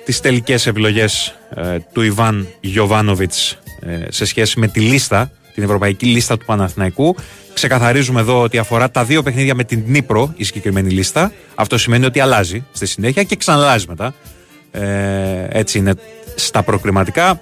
τις 0.06 0.20
τελικές 0.20 0.68
επιλογές 0.68 1.36
ε, 1.56 1.78
του 1.94 2.02
Ιβάν 2.02 2.48
Γιωβάνοβιτς 2.60 3.58
ε, 3.80 4.06
σε 4.10 4.26
σχέση 4.26 4.60
με 4.60 4.68
τη 4.68 4.80
λίστα, 4.80 5.32
την 5.54 5.64
ευρωπαϊκή 5.64 6.06
λίστα 6.06 6.38
του 6.38 6.46
Παναθηναϊκού. 6.46 7.16
Ξεκαθαρίζουμε 7.54 8.20
εδώ 8.20 8.42
ότι 8.42 8.58
αφορά 8.58 8.92
τα 8.92 9.04
δύο 9.04 9.24
παιχνίδια 9.24 9.56
με 9.56 9.64
την 9.64 9.84
Νύπρο 9.86 10.34
η 10.36 10.44
συγκεκριμένη 10.44 10.90
λίστα. 10.90 11.32
Αυτό 11.56 11.78
σημαίνει 11.78 12.06
ότι 12.06 12.20
αλλάζει 12.20 12.66
στη 12.72 12.86
συνέχεια 12.86 13.24
και 13.24 13.36
ξαναλάζει 13.36 13.86
μετά. 13.88 14.14
Ε, 14.72 15.48
έτσι 15.50 15.78
είναι 15.78 15.94
στα 16.36 16.64
προκριματικά. 16.64 17.42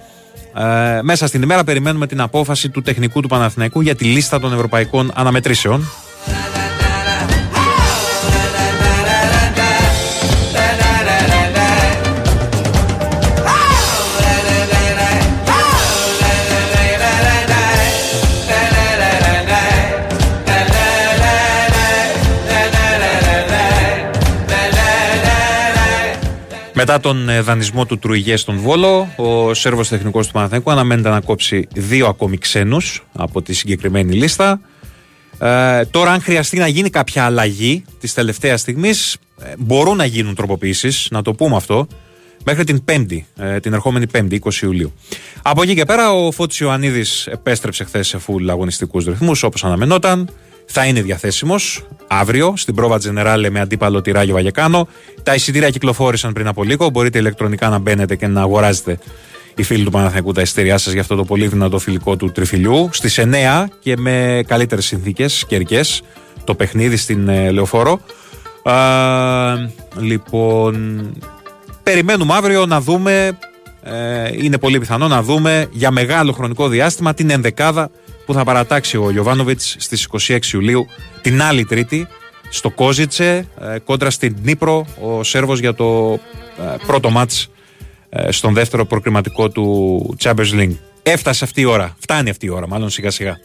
Ε, 0.60 1.00
μέσα 1.02 1.28
στην 1.28 1.42
ημέρα 1.42 1.64
περιμένουμε 1.64 2.08
την 2.08 2.22
απόφαση 2.22 2.70
του 2.70 2.82
τεχνικού 2.82 3.22
του 3.22 3.28
Παναθηναϊκού 3.28 3.82
για 3.82 3.96
τη 3.96 4.06
λίστα 4.06 4.40
των 4.40 4.54
ευρωπαϊκών 4.54 5.12
αναμετρήσεων. 5.14 5.84
Μετά 26.80 27.00
τον 27.00 27.30
ε, 27.30 27.42
δανεισμό 27.42 27.86
του 27.86 28.00
Τρουιγέ 28.00 28.36
στον 28.36 28.58
Βόλο, 28.58 29.14
ο 29.16 29.54
Σέρβος 29.54 29.88
τεχνικός 29.88 30.28
του 30.28 30.34
Παναθηναϊκού 30.34 30.72
αναμένεται 30.72 31.10
να 31.10 31.20
κόψει 31.20 31.68
δύο 31.74 32.08
ακόμη 32.08 32.38
ξένους 32.38 33.06
από 33.14 33.42
τη 33.42 33.54
συγκεκριμένη 33.54 34.14
λίστα. 34.14 34.62
Ε, 35.40 35.86
τώρα, 35.86 36.12
αν 36.12 36.22
χρειαστεί 36.22 36.58
να 36.58 36.68
γίνει 36.68 36.90
κάποια 36.90 37.26
αλλαγή 37.26 37.84
της 38.00 38.14
τελευταίας 38.14 38.62
στιγμής, 38.62 39.18
ε, 39.42 39.54
μπορούν 39.58 39.98
να 39.98 40.06
γίνουν 40.06 40.36
τροποποιήσεις, 40.36 41.08
να 41.12 41.22
το 41.22 41.34
πούμε 41.34 41.56
αυτό, 41.56 41.88
μέχρι 42.46 42.64
την 42.64 42.84
5η, 42.86 43.26
ε, 43.38 43.60
την 43.60 43.74
ερχόμενη 43.74 44.06
5η, 44.14 44.34
20 44.34 44.62
Ιουλίου. 44.62 44.94
Από 45.42 45.62
εκεί 45.62 45.76
και 45.76 45.86
πέρα, 45.86 46.12
ο 46.12 46.32
Φώτης 46.32 46.60
Ιωαννίδης 46.60 47.28
επέστρεψε 47.28 47.84
χθες 47.84 48.08
σε 48.08 48.18
φουλ 48.18 48.50
αγωνιστικούς 48.50 49.06
ρυθμούς, 49.06 49.44
όπως 49.44 49.64
αναμενόταν. 49.64 50.30
Θα 50.68 50.86
είναι 50.86 51.02
διαθέσιμος 51.02 51.86
αύριο 52.08 52.54
στην 52.58 52.76
Πρόβα 52.76 52.98
Τζενεράλε 52.98 53.50
με 53.50 53.60
αντίπαλο 53.60 54.02
τη 54.02 54.12
Ράγιο 54.12 54.34
Βαγεκάνο. 54.34 54.88
Τα 55.24 55.36
εισιτήρια 55.36 55.70
κυκλοφόρησαν 55.70 56.34
πριν 56.34 56.48
από 56.48 56.64
λίγο. 56.64 56.90
Μπορείτε 56.90 57.18
ηλεκτρονικά 57.18 57.70
να 57.70 57.78
μπαίνετε 57.78 58.16
και 58.16 58.28
να 58.28 58.42
αγοράζετε 58.42 58.98
οι 59.56 59.64
φίλοι 59.64 59.84
του 59.84 59.92
Παναθηναϊκού 59.92 60.32
τα 60.32 60.42
εισιτήριά 60.42 60.78
σας 60.78 60.94
για 60.94 61.02
αυτό 61.02 61.16
το 61.16 61.24
πολύ 61.24 61.48
δυνατό 61.48 61.80
φιλικό 61.80 62.16
του 62.16 62.32
τριφυλιού. 62.32 62.90
Στις 62.92 63.20
9 63.20 63.66
και 63.80 63.98
με 63.98 64.44
καλύτερες 64.48 64.86
συνθήκες 64.86 65.46
καιρικές 65.48 66.02
το 66.44 66.56
παιχνίδι 66.56 66.98
στην 66.98 67.28
ε, 67.28 67.52
Λεωφόρο. 67.52 68.00
Α, 68.64 68.74
λοιπόν, 70.00 71.06
περιμένουμε 71.84 72.34
αύριο 72.34 72.66
να 72.66 72.82
δούμε. 72.82 73.38
Ε, 73.84 74.30
είναι 74.44 74.58
πολύ 74.58 74.80
πιθανό 74.80 75.08
να 75.08 75.22
δούμε 75.22 75.68
για 75.72 75.92
μεγάλο 75.92 76.32
χρονικό 76.32 76.68
διάστημα 76.68 77.14
την 77.14 77.30
ενδεκάδα 77.30 77.90
που 78.28 78.34
θα 78.34 78.44
παρατάξει 78.44 78.98
ο 78.98 79.12
Γιωβάνοβιτς 79.12 79.76
στις 79.80 80.08
26 80.28 80.40
Ιουλίου 80.54 80.88
την 81.22 81.42
άλλη 81.42 81.66
Τρίτη 81.66 82.08
στο 82.50 82.70
Κόζιτσε 82.70 83.48
ε, 83.62 83.80
κόντρα 83.80 84.10
στην 84.10 84.36
Νύπρο 84.42 84.86
ο 85.02 85.24
Σέρβος 85.24 85.60
για 85.60 85.74
το 85.74 86.20
ε, 86.60 86.76
πρώτο 86.86 87.10
μάτς 87.10 87.50
ε, 88.10 88.32
στον 88.32 88.54
δεύτερο 88.54 88.86
προκριματικό 88.86 89.50
του 89.50 90.16
Champions 90.24 90.54
League. 90.54 90.76
Έφτασε 91.04 91.44
αυτή 91.44 91.62
η 91.62 91.66
ώρα. 91.66 91.96
Φτάνει 92.00 92.30
αυτή 92.30 92.46
η 92.46 92.50
ώρα, 92.50 92.68
μάλλον 92.68 92.90
σιγά 92.90 93.12
σιγά. 93.12 93.38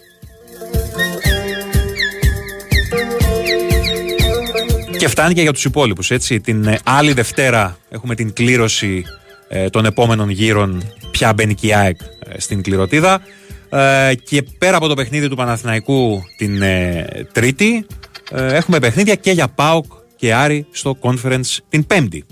Και 4.98 5.08
φτάνει 5.08 5.34
και 5.34 5.42
για 5.42 5.52
τους 5.52 5.64
υπόλοιπους, 5.64 6.10
έτσι. 6.10 6.40
Την 6.40 6.66
ε, 6.66 6.78
άλλη 6.84 7.12
Δευτέρα 7.12 7.78
έχουμε 7.88 8.14
την 8.14 8.32
κλήρωση 8.32 9.04
ε, 9.48 9.68
των 9.68 9.84
επόμενων 9.84 10.30
γύρων 10.30 10.92
ποια 11.10 11.32
μπαίνει 11.32 11.54
και 11.54 11.66
η 11.66 11.74
ΑΕΚ 11.74 12.00
ε, 12.28 12.40
στην 12.40 12.62
κληρωτίδα. 12.62 13.20
Ε, 13.74 14.14
και 14.14 14.42
πέρα 14.58 14.76
από 14.76 14.88
το 14.88 14.94
παιχνίδι 14.94 15.28
του 15.28 15.36
Παναθηναϊκού 15.36 16.22
την 16.36 16.62
ε, 16.62 17.06
Τρίτη, 17.32 17.86
ε, 18.30 18.54
έχουμε 18.54 18.78
παιχνίδια 18.78 19.14
και 19.14 19.30
για 19.30 19.48
ΠΑΟΚ 19.48 19.84
και 20.16 20.34
Άρη 20.34 20.66
στο 20.70 20.96
conference 21.00 21.58
την 21.68 21.86
Πέμπτη. 21.86 22.24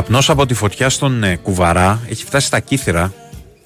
Καπνός 0.00 0.30
από 0.30 0.46
τη 0.46 0.54
φωτιά 0.54 0.88
στον 0.88 1.22
ε, 1.24 1.36
Κουβαρά 1.36 2.00
έχει 2.08 2.24
φτάσει 2.24 2.46
στα 2.46 2.60
κύθρα. 2.60 3.12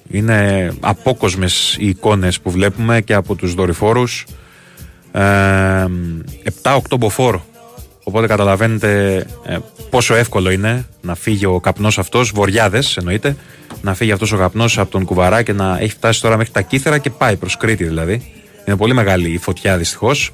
Είναι 0.09 0.71
απόκοσμες 0.79 1.75
οι 1.79 1.87
εικόνες 1.87 2.39
που 2.39 2.51
βλέπουμε 2.51 3.01
και 3.01 3.13
από 3.13 3.35
τους 3.35 3.53
δορυφόρους. 3.53 4.25
Ε, 5.11 5.85
7-8 6.61 6.77
μποφόρ. 6.99 7.39
Οπότε 8.03 8.27
καταλαβαίνετε 8.27 9.15
ε, 9.45 9.57
πόσο 9.89 10.15
εύκολο 10.15 10.49
είναι 10.49 10.85
να 11.01 11.15
φύγει 11.15 11.45
ο 11.45 11.59
καπνός 11.59 11.97
αυτός, 11.97 12.31
βοριάδες 12.31 12.97
εννοείται, 12.97 13.35
να 13.81 13.93
φύγει 13.93 14.11
αυτός 14.11 14.31
ο 14.31 14.37
καπνός 14.37 14.77
από 14.77 14.91
τον 14.91 15.05
Κουβαρά 15.05 15.41
και 15.41 15.53
να 15.53 15.77
έχει 15.79 15.91
φτάσει 15.91 16.21
τώρα 16.21 16.37
μέχρι 16.37 16.53
τα 16.53 16.61
κύθρα 16.61 16.97
και 16.97 17.09
πάει 17.09 17.35
προς 17.35 17.57
Κρήτη 17.57 17.83
δηλαδή. 17.83 18.31
Είναι 18.65 18.77
πολύ 18.77 18.93
μεγάλη 18.93 19.29
η 19.29 19.37
φωτιά 19.37 19.77
δυστυχώς. 19.77 20.31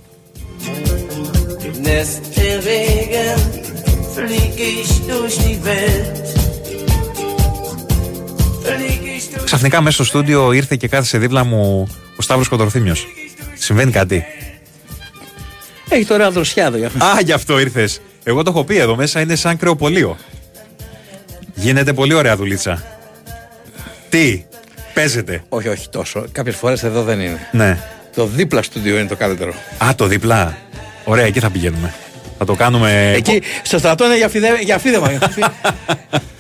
Ξαφνικά 9.44 9.82
μέσα 9.82 9.96
στο 9.96 10.04
στούντιο 10.04 10.52
ήρθε 10.52 10.76
και 10.76 10.88
κάθισε 10.88 11.18
δίπλα 11.18 11.44
μου 11.44 11.88
ο 12.16 12.22
Σταύρος 12.22 12.48
Κοντορθήμιος. 12.48 13.08
Συμβαίνει 13.54 13.92
κάτι. 13.92 14.26
Έχει 15.90 16.06
τώρα 16.06 16.32
δροσιά 16.32 16.66
εδώ. 16.66 16.86
Α, 16.86 17.22
γι' 17.24 17.32
αυτό 17.32 17.60
ήρθες. 17.60 18.02
Εγώ 18.24 18.44
το 18.44 18.52
έχω 18.52 18.64
πει 18.64 18.78
εδώ 18.78 18.96
μέσα 18.96 19.22
είναι 19.22 19.36
σαν 19.36 19.58
κρεοπολείο. 19.58 20.18
Γίνεται 21.56 21.94
πολύ 21.94 22.14
ωραία 22.14 22.36
δουλίτσα. 22.36 22.84
Τι, 24.10 24.46
παίζετε; 24.94 25.44
Όχι, 25.50 25.68
όχι 25.68 25.90
τόσο. 25.90 26.26
Κάποιες 26.32 26.56
φορές 26.56 26.84
εδώ 26.84 27.04
δεν 27.04 27.20
είναι. 27.20 27.48
Ναι. 27.52 27.80
Το 28.16 28.26
δίπλα 28.26 28.62
στούντιο 28.62 28.98
είναι 28.98 29.08
το 29.08 29.16
καλύτερο. 29.16 29.54
Α, 29.84 29.96
το 29.96 30.06
διπλά. 30.06 30.58
Ωραία, 31.04 31.26
εκεί 31.26 31.40
θα 31.40 31.50
πηγαίνουμε. 31.50 31.94
Θα 32.44 32.48
το 32.48 32.56
κάνουμε. 32.56 33.14
Εκεί 33.16 33.42
στο 33.62 33.78
στρατό 33.78 34.06
είναι 34.06 34.18
για, 34.18 34.30
φιδε, 34.30 34.60
για 34.62 34.80
φίδεμα. 34.80 35.10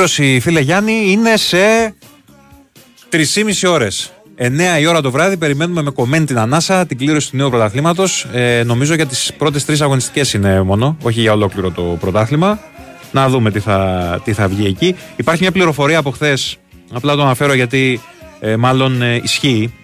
song. 0.00 0.06
Η 0.06 0.12
κλήρωση, 0.12 0.40
φίλε 0.40 0.60
Γιάννη, 0.60 1.10
είναι 1.10 1.36
σε 1.36 1.94
3,5 3.08 3.70
ώρες. 3.70 4.12
9 4.36 4.80
η 4.80 4.86
ώρα 4.86 5.00
το 5.00 5.10
βράδυ 5.10 5.36
περιμένουμε 5.36 5.82
με 5.82 5.90
κομμένη 5.90 6.24
την 6.24 6.38
ανάσα 6.38 6.86
την 6.86 6.98
κλήρωση 6.98 7.30
του 7.30 7.36
νέου 7.36 7.50
πρωταθλήματος. 7.50 8.26
Ε, 8.32 8.62
νομίζω 8.66 8.94
για 8.94 9.06
τις 9.06 9.32
πρώτες 9.38 9.64
τρεις 9.64 9.80
αγωνιστικές 9.80 10.32
είναι 10.32 10.62
μόνο, 10.62 10.96
όχι 11.02 11.20
για 11.20 11.32
ολόκληρο 11.32 11.70
το 11.70 11.82
πρωτάθλημα. 11.82 12.60
Να 13.12 13.28
δούμε 13.28 13.50
τι 13.50 13.60
θα, 13.60 14.20
τι 14.24 14.32
θα 14.32 14.48
βγει 14.48 14.66
εκεί. 14.66 14.96
Υπάρχει 15.16 15.42
μια 15.42 15.52
πληροφορία 15.52 15.98
από 15.98 16.10
χθες. 16.10 16.56
Απλά 16.92 17.16
το 17.16 17.22
αναφέρω 17.22 17.54
γιατί 17.54 18.00
ε, 18.40 18.56
μάλλον 18.56 19.02
ε, 19.02 19.20
ισχύει. 19.22 19.74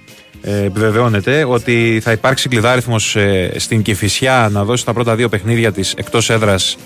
Ε, 0.42 0.64
επιβεβαιώνεται 0.64 1.44
ότι 1.44 2.00
θα 2.02 2.12
υπάρξει 2.12 2.48
κλειδάριθμος 2.48 3.16
ε, 3.16 3.52
στην 3.57 3.83
Κηφισιά 3.83 4.48
να 4.52 4.64
δώσει 4.64 4.85
τα 4.85 4.92
πρώτα 4.92 5.14
δύο 5.14 5.29
παιχνίδια 5.29 5.72
της 5.72 5.94
εκτός 5.96 6.31
έδρας 6.31 6.76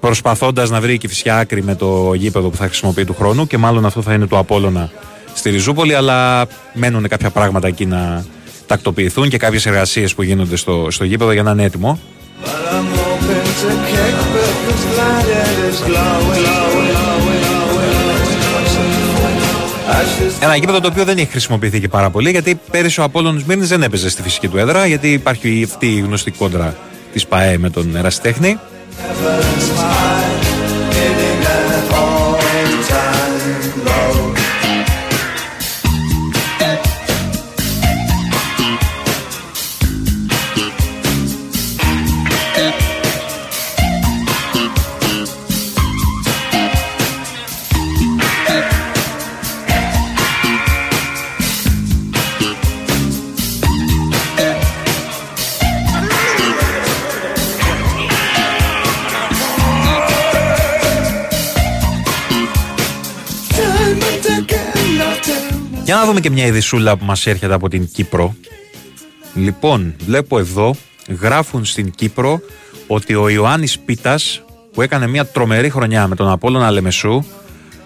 προσπαθώντας 0.00 0.70
να 0.70 0.80
βρει 0.80 0.92
η 0.92 0.98
Κηφισιά 0.98 1.38
άκρη 1.38 1.62
με 1.62 1.74
το 1.74 2.14
γήπεδο 2.14 2.48
που 2.48 2.56
θα 2.56 2.64
χρησιμοποιεί 2.64 3.04
του 3.04 3.14
χρόνου 3.14 3.46
και 3.46 3.58
μάλλον 3.58 3.86
αυτό 3.86 4.02
θα 4.02 4.14
είναι 4.14 4.26
το 4.26 4.38
Απόλλωνα 4.38 4.90
στη 5.34 5.50
Ριζούπολη 5.50 5.94
αλλά 5.94 6.46
μένουν 6.74 7.08
κάποια 7.08 7.30
πράγματα 7.30 7.66
εκεί 7.68 7.86
να 7.86 8.24
τακτοποιηθούν 8.66 9.28
και 9.28 9.38
κάποιες 9.38 9.66
εργασίες 9.66 10.14
που 10.14 10.22
γίνονται 10.22 10.56
στο, 10.56 10.86
στο 10.90 11.04
γήπεδο 11.04 11.32
για 11.32 11.42
να 11.42 11.50
είναι 11.50 11.64
έτοιμο. 11.64 11.98
But 12.42 12.46
I'm 12.46 12.88
hoping 13.00 13.46
to 13.60 13.70
kick 13.90 14.16
because 14.30 14.84
light 14.98 15.28
is 15.68 15.78
glowing. 15.88 16.50
Ένα 20.40 20.56
γήπεδο 20.56 20.80
το 20.80 20.88
οποίο 20.88 21.04
δεν 21.04 21.18
έχει 21.18 21.30
χρησιμοποιηθεί 21.30 21.80
και 21.80 21.88
πάρα 21.88 22.10
πολύ 22.10 22.30
γιατί 22.30 22.60
πέρυσι 22.70 23.00
ο 23.00 23.02
Απόλλωνος 23.04 23.44
Μύρνης 23.44 23.68
δεν 23.68 23.82
έπαιζε 23.82 24.10
στη 24.10 24.22
φυσική 24.22 24.48
του 24.48 24.58
έδρα 24.58 24.86
γιατί 24.86 25.12
υπάρχει 25.12 25.62
αυτή 25.64 25.86
η 25.86 26.00
γνωστή 26.00 26.30
κόντρα 26.30 26.76
της 27.12 27.26
ΠαΕ 27.26 27.58
με 27.58 27.70
τον 27.70 27.96
Ερασιτέχνη. 28.98 29.70
Time 29.76 30.09
Για 65.90 65.98
να 65.98 66.04
δούμε 66.06 66.20
και 66.20 66.30
μια 66.30 66.46
ειδισούλα 66.46 66.96
που 66.96 67.04
μας 67.04 67.26
έρχεται 67.26 67.54
από 67.54 67.68
την 67.68 67.88
Κύπρο. 67.92 68.34
Λοιπόν, 69.34 69.94
βλέπω 70.06 70.38
εδώ, 70.38 70.74
γράφουν 71.20 71.64
στην 71.64 71.90
Κύπρο 71.90 72.40
ότι 72.86 73.14
ο 73.14 73.28
Ιωάννης 73.28 73.78
Πίτας, 73.78 74.42
που 74.72 74.82
έκανε 74.82 75.06
μια 75.06 75.26
τρομερή 75.26 75.70
χρονιά 75.70 76.06
με 76.06 76.14
τον 76.14 76.28
Απόλλωνα 76.28 76.70
Λεμεσού, 76.70 77.24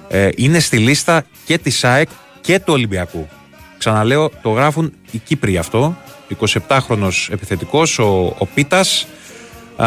ε, 0.09 0.29
είναι 0.37 0.59
στη 0.59 0.79
λίστα 0.79 1.25
και 1.45 1.59
της 1.59 1.85
ΑΕΚ 1.85 2.09
και 2.41 2.59
του 2.59 2.73
Ολυμπιακού. 2.73 3.29
Ξαναλέω, 3.79 4.31
το 4.43 4.51
γράφουν 4.51 4.93
οι 5.11 5.19
Κύπροι 5.19 5.59
αυτό. 5.59 5.97
27χρονος 6.69 7.29
επιθετικός, 7.31 7.99
ο, 7.99 8.35
ο 8.39 8.47
Πίτας. 8.55 9.07
Α, 9.77 9.87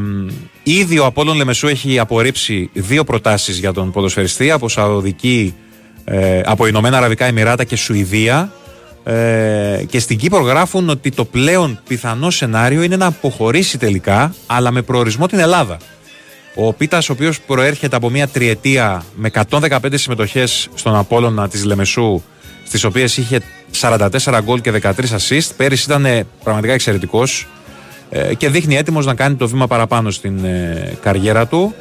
μ, 0.00 0.28
ήδη 0.62 0.98
ο 0.98 1.04
Απόλλων 1.04 1.36
Λεμεσού 1.36 1.66
έχει 1.66 1.98
απορρίψει 1.98 2.70
δύο 2.72 3.04
προτάσεις 3.04 3.58
για 3.58 3.72
τον 3.72 3.92
ποδοσφαιριστή 3.92 4.50
από 4.50 4.68
Σαουδική, 4.68 5.54
ε, 6.04 6.40
από 6.44 6.66
Ηνωμένα 6.66 6.96
Αραβικά 6.96 7.24
Εμμυράτα 7.24 7.64
και 7.64 7.76
Σουηδία. 7.76 8.52
Ε, 9.04 9.84
και 9.88 9.98
στην 9.98 10.18
Κύπρο 10.18 10.40
γράφουν 10.40 10.88
ότι 10.88 11.10
το 11.10 11.24
πλέον 11.24 11.80
πιθανό 11.88 12.30
σενάριο 12.30 12.82
είναι 12.82 12.96
να 12.96 13.06
αποχωρήσει 13.06 13.78
τελικά, 13.78 14.34
αλλά 14.46 14.70
με 14.70 14.82
προορισμό 14.82 15.26
την 15.26 15.38
Ελλάδα. 15.38 15.76
Ο 16.54 16.72
Πίτας, 16.72 17.08
ο 17.08 17.12
οποίος 17.12 17.40
προέρχεται 17.40 17.96
από 17.96 18.10
μια 18.10 18.28
τριετία 18.28 19.04
με 19.14 19.30
115 19.50 19.78
συμμετοχές 19.94 20.68
στον 20.74 20.96
Απόλλωνα 20.96 21.48
της 21.48 21.64
Λεμεσού, 21.64 22.22
στις 22.66 22.84
οποίες 22.84 23.16
είχε 23.16 23.40
44 23.80 24.08
γκολ 24.42 24.60
και 24.60 24.70
13 24.70 24.92
assist, 24.92 25.50
πέρυσι 25.56 25.84
ήταν 25.86 26.04
ε, 26.04 26.26
πραγματικά 26.44 26.72
εξαιρετικός 26.72 27.46
και 28.36 28.48
δείχνει 28.48 28.76
έτοιμος 28.76 29.06
να 29.06 29.14
κάνει 29.14 29.34
το 29.34 29.48
βήμα 29.48 29.66
παραπάνω 29.66 30.10
στην 30.10 30.44
ε, 30.44 30.96
καριέρα 31.02 31.46
του. 31.46 31.74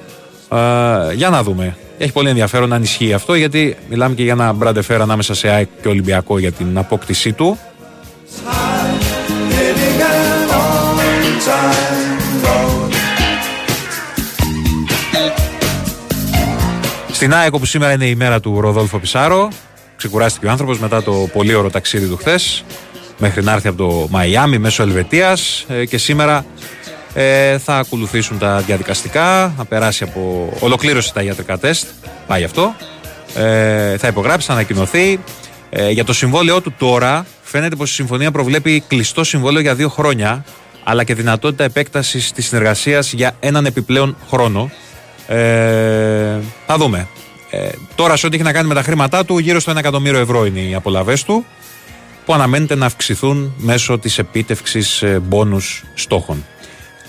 Ε, 0.52 1.14
για 1.14 1.30
να 1.30 1.44
δούμε. 1.44 1.76
Έχει 1.98 2.12
πολύ 2.12 2.30
ενδιαφέρον 2.30 2.74
αν 2.74 2.84
ισχύει 2.84 3.14
αυτό, 3.14 3.36
γιατί 3.36 3.78
μιλάμε 3.90 4.16
και 4.16 4.24
για 4.24 4.32
ένα 4.32 4.54
μπραντεφέρ 4.54 5.02
ανάμεσα 5.02 5.34
σε 5.34 5.48
ΑΕΚ 5.50 5.68
και 5.82 5.88
Ολυμπιακό 5.88 6.40
για 6.40 6.52
την 6.52 6.78
απόκτησή 6.78 7.34
του. 7.34 7.58
hitting 9.50 10.02
an 10.02 10.50
on-time 10.64 11.66
road. 12.46 12.94
Στην 17.12 17.34
ΑΕΚ, 17.34 17.54
όπου 17.54 17.66
σήμερα 17.66 17.94
είναι 17.94 18.06
η 18.06 18.16
μέρα 18.16 18.40
του 18.40 18.62
Ροδόλφο 18.62 19.00
Πισάρο, 19.00 19.48
ξεκουράστηκε 19.96 20.46
ο 20.46 20.50
άνθρωπος 20.50 20.80
μετά 20.80 21.04
το 21.04 21.30
πολύ 21.34 21.54
ωραίο 21.54 21.70
ταξίδι 21.70 22.08
του 22.08 22.18
χθες, 22.18 22.64
μέχρι 23.18 23.44
να 23.44 23.52
έρθει 23.52 23.68
από 23.68 23.78
το 23.78 24.08
Μαϊάμι 24.10 24.58
μέσω 24.58 24.84
Ελβετίας 24.84 25.66
και 25.90 25.98
σήμερα 25.98 26.46
Ε, 27.14 27.58
θα 27.58 27.78
ακολουθήσουν 27.78 28.38
τα 28.38 28.58
διαδικαστικά, 28.58 29.54
θα 29.58 29.66
περάσει 29.66 30.04
από. 30.04 30.54
Ολοκλήρωσε 30.60 31.14
τα 31.14 31.22
ιατρικά 31.22 31.58
τεστ. 31.58 31.88
Πάει 32.28 32.44
αυτό. 32.44 32.76
Ε, 33.36 33.98
θα 33.98 34.08
υπογράψει, 34.08 34.48
θα 34.48 34.54
ανακοινωθεί. 34.54 35.20
Ε, 35.70 35.90
για 35.90 36.04
το 36.04 36.14
συμβόλαιό 36.14 36.62
του 36.62 36.74
τώρα, 36.78 37.26
φαίνεται 37.42 37.76
πως 37.76 37.92
η 37.92 37.94
συμφωνία 37.94 38.32
προβλέπει 38.32 38.84
κλειστό 38.88 39.24
συμβόλαιο 39.24 39.62
για 39.62 39.76
δύο 39.76 39.90
χρόνια, 39.90 40.46
αλλά 40.84 41.04
και 41.04 41.16
δυνατότητα 41.16 41.64
επέκτασης 41.64 42.32
της 42.32 42.48
συνεργασίας 42.48 43.14
για 43.14 43.36
έναν 43.40 43.66
επιπλέον 43.66 44.18
χρόνο. 44.30 44.72
Ε, 45.28 46.38
θα 46.66 46.78
δούμε. 46.78 47.08
Ε, 47.50 47.70
τώρα, 47.96 48.16
σε 48.16 48.26
ό,τι 48.26 48.36
έχει 48.36 48.46
να 48.46 48.52
κάνει 48.54 48.68
με 48.68 48.74
τα 48.74 48.84
χρήματά 48.84 49.26
του, 49.26 49.38
γύρω 49.38 49.60
στο 49.60 49.72
1 49.72 49.76
εκατομμύριο 49.78 50.20
ευρώ 50.20 50.46
είναι 50.46 50.60
οι 50.60 50.74
απολαυές 50.74 51.24
του, 51.24 51.46
που 52.26 52.34
αναμένεται 52.34 52.76
να 52.76 52.86
αυξηθούν 52.86 53.54
μέσω 53.58 54.00
της 54.00 54.18
επίτευξης 54.18 55.04
μπόνους 55.22 55.84
στόχων. 55.94 56.46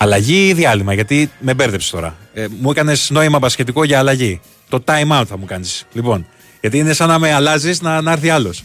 Αλλαγή 0.03 0.49
ή 0.49 0.53
διάλειμμα, 0.53 0.95
γιατί 0.95 1.31
με 1.39 1.55
μπέρδεψε 1.55 1.91
τώρα. 1.91 2.17
Ε, 2.35 2.47
μου 2.61 2.71
έκανες 2.71 3.11
νόημα 3.11 3.39
μπασχετικό 3.39 3.85
για 3.85 3.99
αλλαγή. 3.99 4.41
Το 4.69 4.83
time 4.85 5.21
out 5.21 5.25
θα 5.29 5.39
μου 5.39 5.45
κάνεις. 5.45 5.87
Λοιπόν, 5.93 6.27
γιατί 6.61 6.79
είναι 6.79 6.93
σαν 6.93 7.09
να 7.09 7.19
με 7.19 7.33
αλλάζεις 7.33 7.81
να, 7.81 8.01
να 8.01 8.13
έρθει 8.13 8.29
άλλος. 8.29 8.65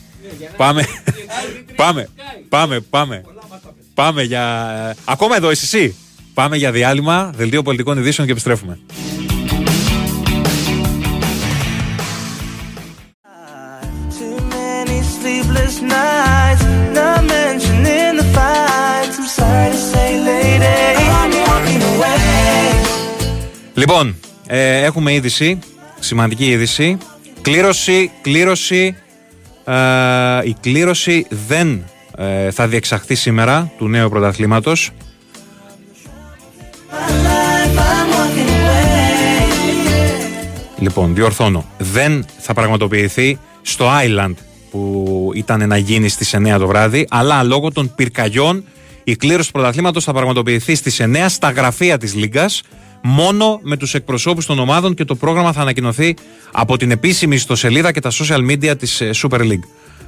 Πάμε. 0.58 0.86
πάμε. 1.76 2.10
Πάμε, 2.50 2.80
πάμε. 2.80 3.24
Πάμε 3.94 4.24
για. 4.24 4.96
Ακόμα 5.06 5.36
εδώ 5.36 5.52
είσαι 5.52 5.78
εσύ. 5.78 5.96
Πάμε 6.34 6.58
για 6.58 6.72
διάλειμμα, 6.72 7.32
δελτίο 7.36 7.62
πολιτικών 7.62 7.98
ειδήσεων 7.98 8.28
και 8.28 8.34
επιστρέφουμε. 8.34 8.80
Too 14.20 14.58
Λοιπόν, 23.78 24.16
ε, 24.48 24.82
έχουμε 24.84 25.14
είδηση, 25.14 25.60
σημαντική 26.00 26.46
είδηση. 26.46 26.98
Κλήρωση, 27.42 28.12
κλήρωση. 28.22 28.96
Ε, 29.66 29.74
η 30.44 30.56
κλήρωση 30.62 31.26
δεν 31.48 31.84
ε, 32.18 32.52
θα 32.52 32.68
διεξαχθεί 32.68 33.16
σήμερα 33.16 33.72
του 33.78 33.88
νέου 33.88 34.10
πρωταθλήματος. 34.10 34.92
I'm 36.92 37.78
walking 37.78 38.50
away. 38.50 39.12
Λοιπόν, 40.80 41.16
διορθώνω. 41.16 41.66
Δεν 41.78 42.26
θα 42.40 42.54
πραγματοποιηθεί 42.54 43.40
στο 43.62 43.90
Island 44.04 44.34
που 44.72 45.32
ήταν 45.36 45.68
να 45.68 45.78
γίνει 45.78 46.10
στις 46.10 46.36
9 46.36 46.56
το 46.60 46.68
βράδυ, 46.68 47.08
αλλά 47.10 47.44
λόγω 47.44 47.72
των 47.72 47.96
πυρκαγιών 47.96 48.64
η 49.04 49.16
κλήρωση 49.16 49.52
πρωταθλήματος 49.52 50.04
θα 50.04 50.14
πραγματοποιηθεί 50.14 50.76
στις 50.76 51.02
9 51.02 51.26
στα 51.28 51.52
γραφεία 51.52 51.98
της 51.98 52.16
Λίγκας, 52.16 52.62
μόνο 53.08 53.60
με 53.64 53.78
τους 53.78 53.94
εκπροσώπους 53.94 54.46
των 54.46 54.60
ομάδων 54.60 54.94
και 54.94 55.06
το 55.06 55.16
πρόγραμμα 55.16 55.54
θα 55.54 55.62
ανακοινωθεί 55.62 56.16
από 56.52 56.78
την 56.78 56.92
επίσημη 56.92 57.36
ιστοσελίδα 57.36 57.92
και 57.92 58.00
τα 58.00 58.12
social 58.12 58.50
media 58.52 58.78
της 58.78 59.02
ε, 59.02 59.10
Super 59.16 59.40
League. 59.40 59.64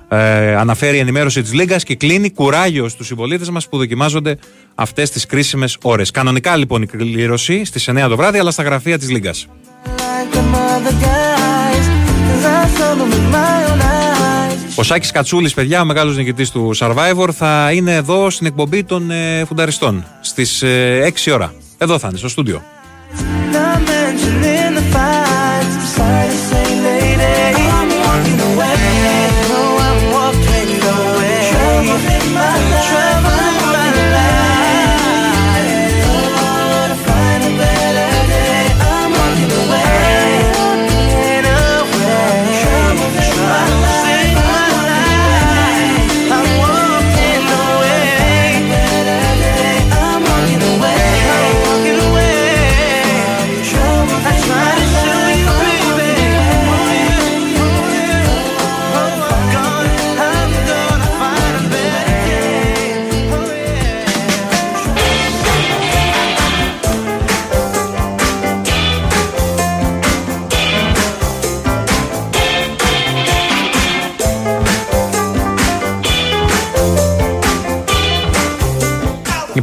Ε, 0.09 0.55
αναφέρει 0.55 0.97
η 0.97 0.99
ενημέρωση 0.99 1.41
της 1.41 1.53
Λίγκας 1.53 1.83
και 1.83 1.95
κλείνει 1.95 2.31
κουράγιο 2.31 2.89
στους 2.89 3.07
συμπολίτες 3.07 3.49
μας 3.49 3.69
που 3.69 3.77
δοκιμάζονται 3.77 4.37
αυτές 4.75 5.09
τις 5.09 5.25
κρίσιμες 5.25 5.77
ώρες. 5.81 6.11
Κανονικά 6.11 6.55
λοιπόν 6.55 6.81
η 6.81 6.85
κλήρωση 6.85 7.65
στις 7.65 7.89
9 7.89 8.07
το 8.09 8.15
βράδυ, 8.15 8.37
αλλά 8.39 8.51
στα 8.51 8.63
γραφεία 8.63 8.97
της 8.97 9.09
Λίγκας. 9.09 9.47
Like 9.85 10.35
them 10.35 10.53
other 10.53 10.91
guys, 10.91 11.85
'cause 12.25 12.45
I 12.45 12.79
saw 12.79 12.91
them 12.99 13.09
with 13.13 13.35
my 13.35 13.71
own 13.71 13.81
eyes. 13.81 14.75
Ο 14.75 14.83
Σάκης 14.83 15.11
Κατσούλης, 15.11 15.53
παιδιά, 15.53 15.81
ο 15.81 15.85
μεγάλος 15.85 16.17
νικητής 16.17 16.51
του 16.51 16.71
Survivor, 16.77 17.27
θα 17.33 17.71
είναι 17.71 17.95
εδώ 17.95 18.29
στην 18.29 18.47
εκπομπή 18.47 18.83
των 18.83 19.11
ε, 19.11 19.43
φουνταριστών 19.47 20.05
στις 20.21 20.61
ε, 20.61 21.01
6 21.25 21.31
ώρα. 21.31 21.53
Εδώ 21.77 21.99
θα 21.99 22.07
είναι, 22.07 22.17
στο 22.17 22.27
στούντιο. 22.29 22.63
Not 23.11 23.81
mentioning 23.87 24.75
the 24.75 24.81
fire 24.91 25.18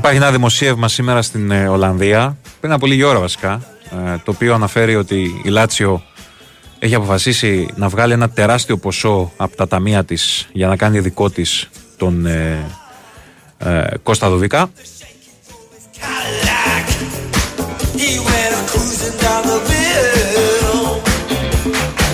Υπάρχει 0.06 0.24
ένα 0.24 0.32
δημοσίευμα 0.32 0.88
σήμερα 0.88 1.22
στην 1.22 1.50
ε, 1.50 1.68
Ολλανδία, 1.68 2.36
πριν 2.60 2.72
από 2.72 2.86
λίγη 2.86 3.02
ώρα 3.02 3.18
βασικά, 3.18 3.62
ε, 3.90 4.16
το 4.24 4.30
οποίο 4.30 4.54
αναφέρει 4.54 4.96
ότι 4.96 5.40
η 5.44 5.48
Λάτσιο 5.48 6.02
έχει 6.78 6.94
αποφασίσει 6.94 7.68
να 7.76 7.88
βγάλει 7.88 8.12
ένα 8.12 8.30
τεράστιο 8.30 8.76
ποσό 8.76 9.32
από 9.36 9.56
τα 9.56 9.68
ταμεία 9.68 10.04
της 10.04 10.48
για 10.52 10.66
να 10.68 10.76
κάνει 10.76 11.00
δικό 11.00 11.30
της 11.30 11.68
τον 11.96 12.26
ε, 12.26 12.66
ε, 13.58 13.84
Κώστα 14.02 14.28
Δουβίκα. 14.28 14.70
He 17.96 18.18
went 18.28 18.56
cruising 18.70 19.16
down 19.24 19.42
the 19.50 19.58
bill. 19.68 20.74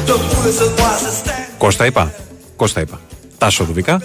The 0.06 0.16
prison 0.30 0.70
was 0.80 1.02
a 1.06 1.24
stand. 1.24 1.48
Κώστα 1.58 1.86
είπα. 1.86 2.14
Κώστα 2.56 2.80
είπα. 2.80 3.00
Τάσο 3.38 3.64
Δουβίκα. 3.64 4.02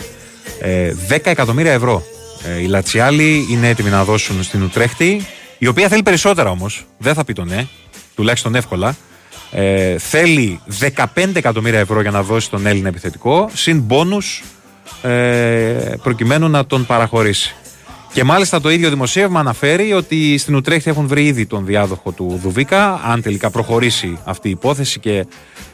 Ε, 0.61 0.93
10 1.09 1.19
εκατομμύρια 1.23 1.71
ευρώ. 1.73 2.03
Ε, 2.55 2.61
οι 2.61 2.65
Λατσιάλοι 2.65 3.47
είναι 3.49 3.69
έτοιμοι 3.69 3.89
να 3.89 4.03
δώσουν 4.03 4.43
στην 4.43 4.63
Ουτρέχτη, 4.63 5.25
η 5.57 5.67
οποία 5.67 5.87
θέλει 5.87 6.03
περισσότερα 6.03 6.49
όμως. 6.49 6.85
Δεν 6.97 7.13
θα 7.13 7.23
πει 7.23 7.33
το 7.33 7.43
ναι, 7.43 7.67
τουλάχιστον 8.15 8.55
εύκολα. 8.55 8.95
Ε, 9.51 9.97
θέλει 9.97 10.59
15 10.95 11.05
εκατομμύρια 11.33 11.79
ευρώ 11.79 12.01
για 12.01 12.11
να 12.11 12.23
δώσει 12.23 12.49
τον 12.49 12.65
Έλληνα 12.65 12.87
επιθετικό, 12.87 13.49
συν 13.53 13.79
μπόνους 13.79 14.43
ε, 15.01 15.09
προκειμένου 16.03 16.49
να 16.49 16.65
τον 16.65 16.85
παραχωρήσει. 16.85 17.55
Και 18.13 18.23
μάλιστα 18.23 18.61
το 18.61 18.69
ίδιο 18.69 18.89
δημοσίευμα 18.89 19.39
αναφέρει 19.39 19.93
ότι 19.93 20.37
στην 20.37 20.55
Ουτρέχτη 20.55 20.89
έχουν 20.89 21.07
βρει 21.07 21.25
ήδη 21.25 21.45
τον 21.45 21.65
διάδοχο 21.65 22.11
του 22.11 22.39
Δουβίκα. 22.43 23.01
Αν 23.05 23.21
τελικά 23.21 23.49
προχωρήσει 23.49 24.17
αυτή 24.23 24.47
η 24.47 24.51
υπόθεση 24.51 24.99
και 24.99 25.25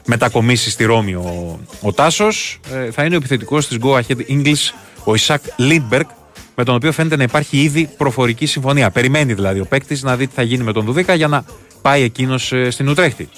μετακομίσει 0.06 0.70
στη 0.70 0.84
Ρώμη 0.84 1.14
ο, 1.14 1.60
ο 1.82 1.94
Τάσος, 1.94 2.60
ε, 2.74 2.92
θα 2.92 3.04
είναι 3.04 3.14
ο 3.14 3.18
επιθετικός 3.18 3.68
της 3.68 3.78
Go 3.82 3.90
Ahead 3.90 4.18
Eagles, 4.30 4.74
ο 5.04 5.14
Ισακ 5.14 5.42
Λίντμπεργκ, 5.56 6.06
με 6.56 6.64
τον 6.64 6.76
οποίο 6.76 6.92
φαίνεται 6.92 7.16
να 7.16 7.24
υπάρχει 7.24 7.62
ήδη 7.62 7.90
προφορική 7.98 8.46
συμφωνία. 8.46 8.92
Περιμένει 8.92 9.34
δηλαδή 9.34 9.60
ο 9.60 9.66
παίκτης 9.66 10.04
να 10.04 10.16
δει 10.16 10.28
τι 10.28 10.34
θα 10.36 10.42
γίνει 10.42 10.64
με 10.64 10.74
τον 10.74 10.86
Δουβίκα 10.86 11.14
για 11.14 11.28
να 11.28 11.46
πάει 11.82 12.02
εκείνος 12.02 12.54
στην 12.70 12.88
Ουτρέχτη. 12.90 13.30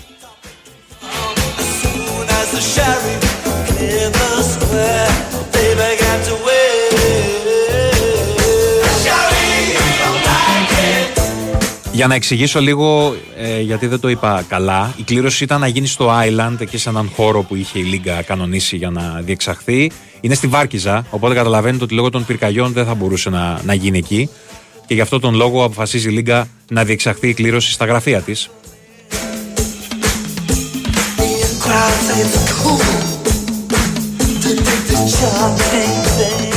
Soon 1.81 2.27
as 2.39 2.47
the 2.55 2.61
sheriff 2.73 3.23
cleared 3.67 4.13
the 4.21 4.31
square, 4.53 5.34
Για 11.95 12.07
να 12.07 12.15
εξηγήσω 12.15 12.59
λίγο, 12.59 13.15
ε, 13.37 13.61
γιατί 13.61 13.87
δεν 13.87 13.99
το 13.99 14.09
είπα 14.09 14.45
καλά, 14.47 14.93
η 14.97 15.03
κλήρωση 15.03 15.43
ήταν 15.43 15.59
να 15.59 15.67
γίνει 15.67 15.87
στο 15.87 16.11
Island, 16.11 16.55
εκεί 16.59 16.77
σε 16.77 16.89
έναν 16.89 17.11
χώρο 17.15 17.41
που 17.43 17.55
είχε 17.55 17.79
η 17.79 17.81
Λίγκα 17.81 18.21
κανονίσει 18.21 18.77
για 18.77 18.89
να 18.89 19.21
διεξαχθεί. 19.21 19.91
Είναι 20.21 20.33
στη 20.33 20.47
Βάρκιζα, 20.47 21.05
οπότε 21.09 21.33
καταλαβαίνετε 21.33 21.83
ότι 21.83 21.93
λόγω 21.93 22.09
των 22.09 22.25
πυρκαγιών 22.25 22.73
δεν 22.73 22.85
θα 22.85 22.93
μπορούσε 22.93 23.29
να, 23.29 23.61
να 23.63 23.73
γίνει 23.73 23.97
εκεί. 23.97 24.29
Και 24.85 24.93
γι' 24.93 25.01
αυτό 25.01 25.19
τον 25.19 25.35
λόγο 25.35 25.63
αποφασίζει 25.63 26.07
η 26.07 26.11
Λίγκα 26.11 26.47
να 26.69 26.83
διεξαχθεί 26.83 27.27
η 27.27 27.33
κλήρωση 27.33 27.71
στα 27.71 27.85
γραφεία 27.85 28.21
της. 28.21 28.49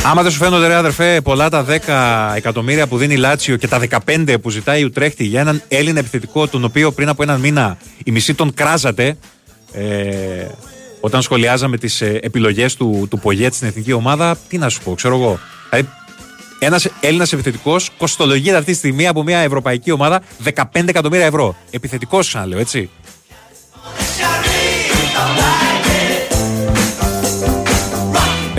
Άμα 0.09 0.21
δεν 0.21 0.31
σου 0.31 0.37
φαίνονται, 0.37 0.67
ρε 0.67 0.75
αδερφέ, 0.75 1.21
πολλά 1.21 1.49
τα 1.49 1.65
10 1.65 2.33
εκατομμύρια 2.35 2.87
που 2.87 2.97
δίνει 2.97 3.13
η 3.13 3.17
Λάτσιο 3.17 3.55
και 3.55 3.67
τα 3.67 3.81
15 4.05 4.35
που 4.41 4.49
ζητάει 4.49 4.81
η 4.81 4.83
Ουτρέχτη 4.83 5.23
για 5.23 5.39
έναν 5.39 5.61
Έλληνα 5.67 5.99
επιθετικό, 5.99 6.47
τον 6.47 6.63
οποίο 6.63 6.91
πριν 6.91 7.09
από 7.09 7.23
έναν 7.23 7.39
μήνα 7.39 7.77
η 8.03 8.11
μισή 8.11 8.33
τον 8.33 8.53
κράζατε, 8.53 9.17
ε, 9.71 10.47
όταν 10.99 11.21
σχολιάζαμε 11.21 11.77
τις 11.77 12.01
ε, 12.01 12.19
επιλογές 12.21 12.75
του, 12.75 13.07
του 13.09 13.19
Πογέ 13.19 13.49
στην 13.51 13.67
εθνική 13.67 13.93
ομάδα, 13.93 14.37
τι 14.47 14.57
να 14.57 14.69
σου 14.69 14.81
πω, 14.83 14.93
ξέρω 14.93 15.15
εγώ. 15.15 15.39
Δηλαδή, 15.69 15.89
Ένας 16.59 16.87
Έλληνας 16.99 17.33
επιθετικός 17.33 17.89
κοστολογείται 17.97 18.55
αυτή 18.55 18.71
τη 18.71 18.77
στιγμή 18.77 19.07
από 19.07 19.23
μια 19.23 19.37
ευρωπαϊκή 19.37 19.91
ομάδα 19.91 20.21
15 20.43 20.63
εκατομμύρια 20.87 21.25
ευρώ. 21.25 21.55
Επιθετικός, 21.71 22.27
ξαναλέω, 22.27 22.59
έτσι. 22.59 22.89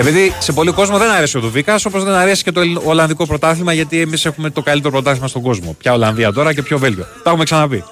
Επειδή 0.01 0.35
σε 0.39 0.53
πολλοί 0.53 0.73
κόσμο 0.73 0.99
δεν 0.99 1.11
αρέσει 1.11 1.37
ο 1.37 1.41
Δουβίκας, 1.41 1.85
όπως 1.85 2.05
δεν 2.05 2.15
αρέσει 2.15 2.43
και 2.43 2.53
το 2.53 2.61
Ελλ- 2.61 2.81
Ολλανδικό 2.85 3.27
πρωτάθλημα, 3.27 3.73
γιατί 3.73 4.01
εμείς 4.01 4.25
έχουμε 4.25 4.51
το 4.51 4.63
καλύτερο 4.63 4.93
πρωτάθλημα 4.93 5.29
στον 5.29 5.43
κόσμο. 5.43 5.75
Ποια 5.79 5.93
Ολλανδία 5.93 6.33
τώρα 6.33 6.55
και 6.55 6.63
ποιο 6.63 6.79
Βέλγιο. 6.79 7.07
Τα 7.23 7.31
έχουμε 7.31 7.45
ξαναπεί. 7.45 7.85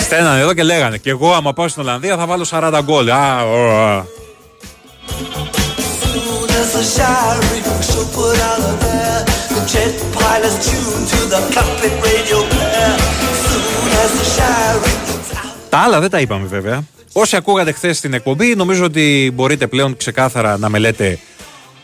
Στέλνανε 0.00 0.40
εδώ 0.40 0.54
και 0.54 0.62
λέγανε. 0.62 0.96
Και 0.98 1.10
εγώ, 1.10 1.32
άμα 1.32 1.52
πάω 1.52 1.68
στην 1.68 1.82
Ολλανδία, 1.82 2.16
θα 2.16 2.26
βάλω 2.26 2.44
40 2.44 2.80
γκολ. 2.82 3.10
Α, 3.10 3.42
ω, 3.44 3.70
α. 3.80 4.04
As 6.60 6.72
the 6.78 6.84
showering 6.96 7.66
shall 7.88 8.08
put 8.18 8.36
out 8.50 8.62
of 8.70 8.76
there, 8.86 9.20
the 9.54 9.62
jet 9.72 9.94
pilots 10.16 10.56
tune 10.68 11.02
to 11.12 11.18
the 11.34 11.40
cockpit 11.54 11.94
radio 12.08 12.38
player. 12.52 12.92
Soon 13.48 13.90
as 14.02 14.10
the 14.20 14.26
showering 14.36 15.00
Τα 15.74 15.80
άλλα 15.80 16.00
δεν 16.00 16.10
τα 16.10 16.20
είπαμε 16.20 16.46
βέβαια. 16.46 16.84
Όσοι 17.12 17.36
ακούγατε 17.36 17.72
χθες 17.72 17.96
στην 17.96 18.14
εκπομπή, 18.14 18.54
νομίζω 18.54 18.84
ότι 18.84 19.32
μπορείτε 19.34 19.66
πλέον 19.66 19.96
ξεκάθαρα 19.96 20.58
να 20.58 20.68
με 20.68 20.78
λέτε 20.78 21.18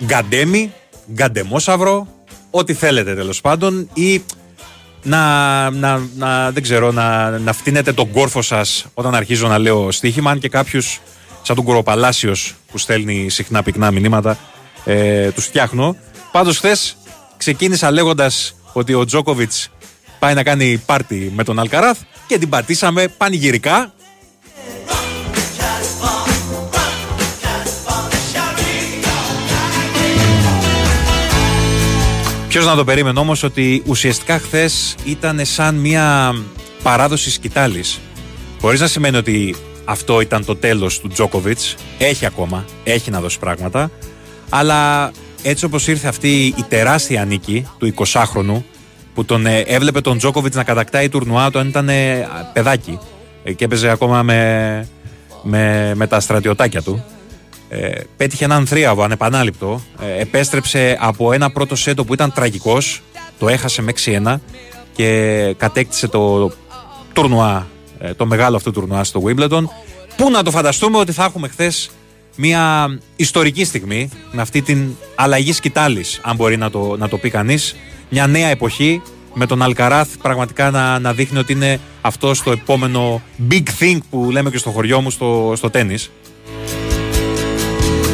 γκαντέμι, 0.05 0.73
γκαντεμόσαυρο, 1.13 2.07
ό,τι 2.51 2.75
θέλετε 2.75 3.15
τέλος 3.15 3.41
πάντων, 3.41 3.89
ή 3.95 4.23
να, 5.03 5.71
να, 5.71 6.09
να, 6.17 6.51
δεν 6.51 6.63
ξέρω, 6.63 6.93
να, 6.93 7.31
να 7.39 7.53
φτύνετε 7.53 7.93
τον 7.93 8.11
κόρφο 8.11 8.43
σας 8.43 8.87
όταν 8.95 9.15
αρχίζω 9.15 9.49
να 9.49 9.59
λέω 9.59 9.91
στοίχημα, 9.91 10.31
αν 10.31 10.39
και 10.39 10.49
κάποιου 10.49 10.81
σαν 11.43 11.57
τον 11.57 11.65
Κοροπαλάσιο 11.65 12.35
που 12.71 12.79
στέλνει 12.79 13.29
συχνά 13.29 13.63
πυκνά 13.63 13.91
μηνύματα, 13.91 14.39
ε, 14.85 15.31
τους 15.31 15.45
φτιάχνω. 15.45 15.97
Πάντως 16.33 16.57
χθες 16.57 16.97
ξεκίνησα 17.37 17.91
λέγοντας 17.91 18.55
ότι 18.73 18.95
ο 18.95 19.05
Τζόκοβιτς 19.05 19.71
πάει 20.21 20.35
να 20.35 20.43
κάνει 20.43 20.83
πάρτι 20.87 21.33
με 21.37 21.45
τον 21.45 21.59
Αλκαράθ 21.59 21.99
και 22.27 22.39
την 22.39 22.49
πατήσαμε 22.49 23.09
πανηγυρικά. 23.09 23.93
Ποιος 32.49 32.67
να 32.67 32.75
το 32.75 32.85
περίμενε 32.85 33.19
όμως 33.19 33.43
ότι 33.43 33.83
ουσιαστικά 33.87 34.39
χθες 34.39 34.95
ήταν 35.05 35.45
σαν 35.45 35.75
μια 35.75 36.35
παράδοση 36.83 37.31
σκητάλης. 37.31 38.01
Χωρίς 38.61 38.81
να 38.81 38.87
σημαίνει 38.87 39.17
ότι 39.17 39.55
αυτό 39.85 40.21
ήταν 40.21 40.45
το 40.45 40.57
τέλος 40.57 41.01
του 41.01 41.09
Τζόκοβιτς. 41.09 41.75
Έχει 41.99 42.27
ακόμα, 42.27 42.65
έχει 42.85 43.11
να 43.11 43.21
δώσει 43.21 43.39
πράγματα. 43.39 43.91
Αλλά 44.49 45.11
έτσι 45.43 45.65
όπως 45.65 45.87
ήρθε 45.87 46.09
αυτή 46.09 46.47
η 46.47 46.65
τεράστια 46.69 47.25
νίκη 47.25 47.67
του 47.79 47.95
20χρονου, 47.97 48.63
που 49.15 49.25
τον 49.25 49.47
ε, 49.47 49.59
έβλεπε 49.59 50.01
τον 50.01 50.19
Τζόκοβιτς 50.19 50.57
να 50.57 50.65
κατακτάει 50.65 51.09
τουρνουά 51.09 51.47
όταν 51.47 51.69
ήταν 51.69 51.89
ε, 51.89 52.29
παιδάκι 52.53 52.99
ε, 53.45 53.53
και 53.53 53.65
έπαιζε 53.65 53.91
ακόμα 53.91 54.23
με, 54.23 54.89
με, 55.43 55.93
με 55.95 56.07
τα 56.07 56.21
στρατιωτάκια 56.21 56.83
του. 56.83 57.05
Ε, 57.73 58.01
πέτυχε 58.17 58.45
έναν 58.45 58.67
θρίαβο 58.67 59.03
ανεπανάληπτο. 59.03 59.81
Ε, 60.01 60.21
επέστρεψε 60.21 60.97
από 61.01 61.33
ένα 61.33 61.51
πρώτο 61.51 61.77
σέτο 61.77 62.05
που 62.05 62.15
ήταν 62.15 62.33
τραγικός, 62.33 63.03
το 63.39 63.49
έχασε 63.49 63.83
με 63.83 63.93
6-1 64.05 64.37
και 64.93 65.55
κατέκτησε 65.59 66.09
το 66.09 66.53
τουρνουά, 67.13 67.67
ε, 67.99 68.15
το 68.15 68.27
μεγάλο 68.27 68.57
αυτό 68.57 68.71
τουρνουά 68.73 69.05
στο 69.05 69.23
Wimbledon. 69.27 69.63
Πού 70.17 70.31
να 70.31 70.43
το 70.43 70.51
φανταστούμε 70.51 70.99
ότι 70.99 71.13
θα 71.13 71.25
έχουμε 71.25 71.49
χθες 71.49 71.91
μια 72.37 72.89
ιστορική 73.17 73.65
στιγμή 73.65 74.09
με 74.33 74.43
αυτή 74.43 74.63
την 74.63 74.91
αλλαγή 75.15 75.53
σκητάλης, 75.53 76.21
αν 76.23 76.37
μπορεί 76.37 76.57
να 76.57 76.71
το, 76.71 76.97
να 76.99 77.09
το 77.09 77.17
πει 77.17 77.31
κανείς. 77.31 77.77
Μια 78.11 78.27
νέα 78.27 78.49
εποχή 78.49 79.03
με 79.35 79.47
τον 79.47 79.63
Αλκαράθ 79.63 80.09
πραγματικά 80.23 80.71
να, 80.71 80.99
να 80.99 81.13
δείχνει 81.13 81.39
ότι 81.39 81.53
είναι 81.53 81.81
αυτός 82.01 82.43
το 82.43 82.51
επόμενο 82.51 83.23
big 83.51 83.65
thing 83.79 83.99
που 84.11 84.31
λέμε 84.31 84.51
και 84.51 84.59
στο 84.59 84.71
χωριό 84.71 85.01
μου 85.01 85.11
στο, 85.11 85.53
στο 85.57 85.71
τέννις. 85.71 86.11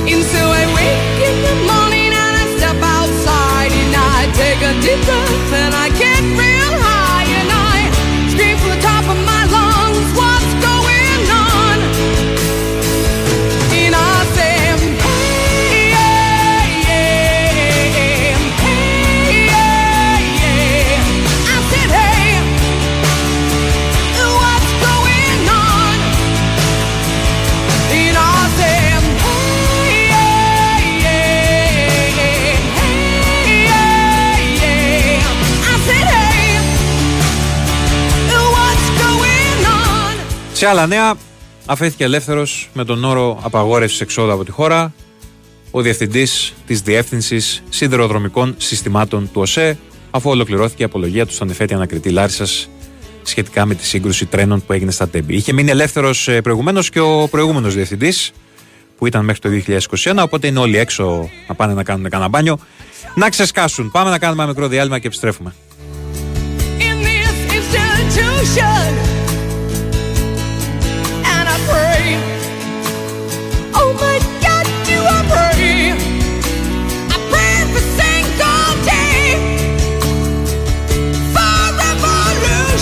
And 0.08 0.24
so 0.32 0.42
I 0.62 0.64
wake 0.78 1.20
in 1.28 1.36
the 1.46 1.54
morning 1.70 2.12
and 2.24 2.34
I 2.42 2.44
step 2.56 2.78
outside 2.96 3.72
and 3.82 3.92
I 4.16 4.20
take 4.40 4.60
a 4.70 4.72
deep 4.84 5.00
breath 5.08 5.52
and 5.62 5.72
I 5.84 5.86
get 6.00 6.15
Σε 40.66 40.72
άλλα 40.72 40.86
νέα, 40.86 41.14
αφέθηκε 41.66 42.04
ελεύθερος 42.04 42.70
με 42.72 42.84
τον 42.84 43.04
όρο 43.04 43.38
απαγόρευσης 43.42 44.00
εξόδου 44.00 44.32
από 44.32 44.44
τη 44.44 44.50
χώρα 44.50 44.92
ο 45.70 45.80
διευθυντής 45.80 46.54
της 46.66 46.80
Διεύθυνσης 46.80 47.62
Σιδηροδρομικών 47.68 48.54
Συστημάτων 48.58 49.30
του 49.32 49.40
ΟΣΕ, 49.40 49.78
αφού 50.10 50.30
ολοκληρώθηκε 50.30 50.82
η 50.82 50.84
απολογία 50.84 51.26
του 51.26 51.32
στον 51.32 51.50
εφέτη 51.50 51.74
ανακριτή 51.74 52.10
Λάρισας 52.10 52.68
σχετικά 53.22 53.66
με 53.66 53.74
τη 53.74 53.86
σύγκρουση 53.86 54.26
τρένων 54.26 54.64
που 54.66 54.72
έγινε 54.72 54.90
στα 54.90 55.08
Τέμπη. 55.08 55.34
Είχε 55.34 55.52
μείνει 55.52 55.70
ελεύθερος 55.70 56.28
προηγουμένως 56.42 56.90
και 56.90 57.00
ο 57.00 57.28
προηγούμενος 57.30 57.74
διευθυντής, 57.74 58.32
που 58.98 59.06
ήταν 59.06 59.24
μέχρι 59.24 59.40
το 59.40 59.48
2021, 60.04 60.22
οπότε 60.22 60.46
είναι 60.46 60.58
όλοι 60.58 60.78
έξω 60.78 61.30
να 61.48 61.54
πάνε 61.54 61.74
να 61.74 61.82
κάνουν 61.82 62.10
κανένα 62.10 62.28
μπάνιο. 62.28 62.58
Να 63.14 63.30
ξεσκάσουν. 63.30 63.90
Πάμε 63.90 64.10
να 64.10 64.18
κάνουμε 64.18 64.42
ένα 64.42 64.52
μικρό 64.52 64.68
διάλειμμα 64.68 64.98
και 64.98 65.06
επιστρέφουμε. 65.06 65.54
in 68.08 69.04
this 69.12 69.25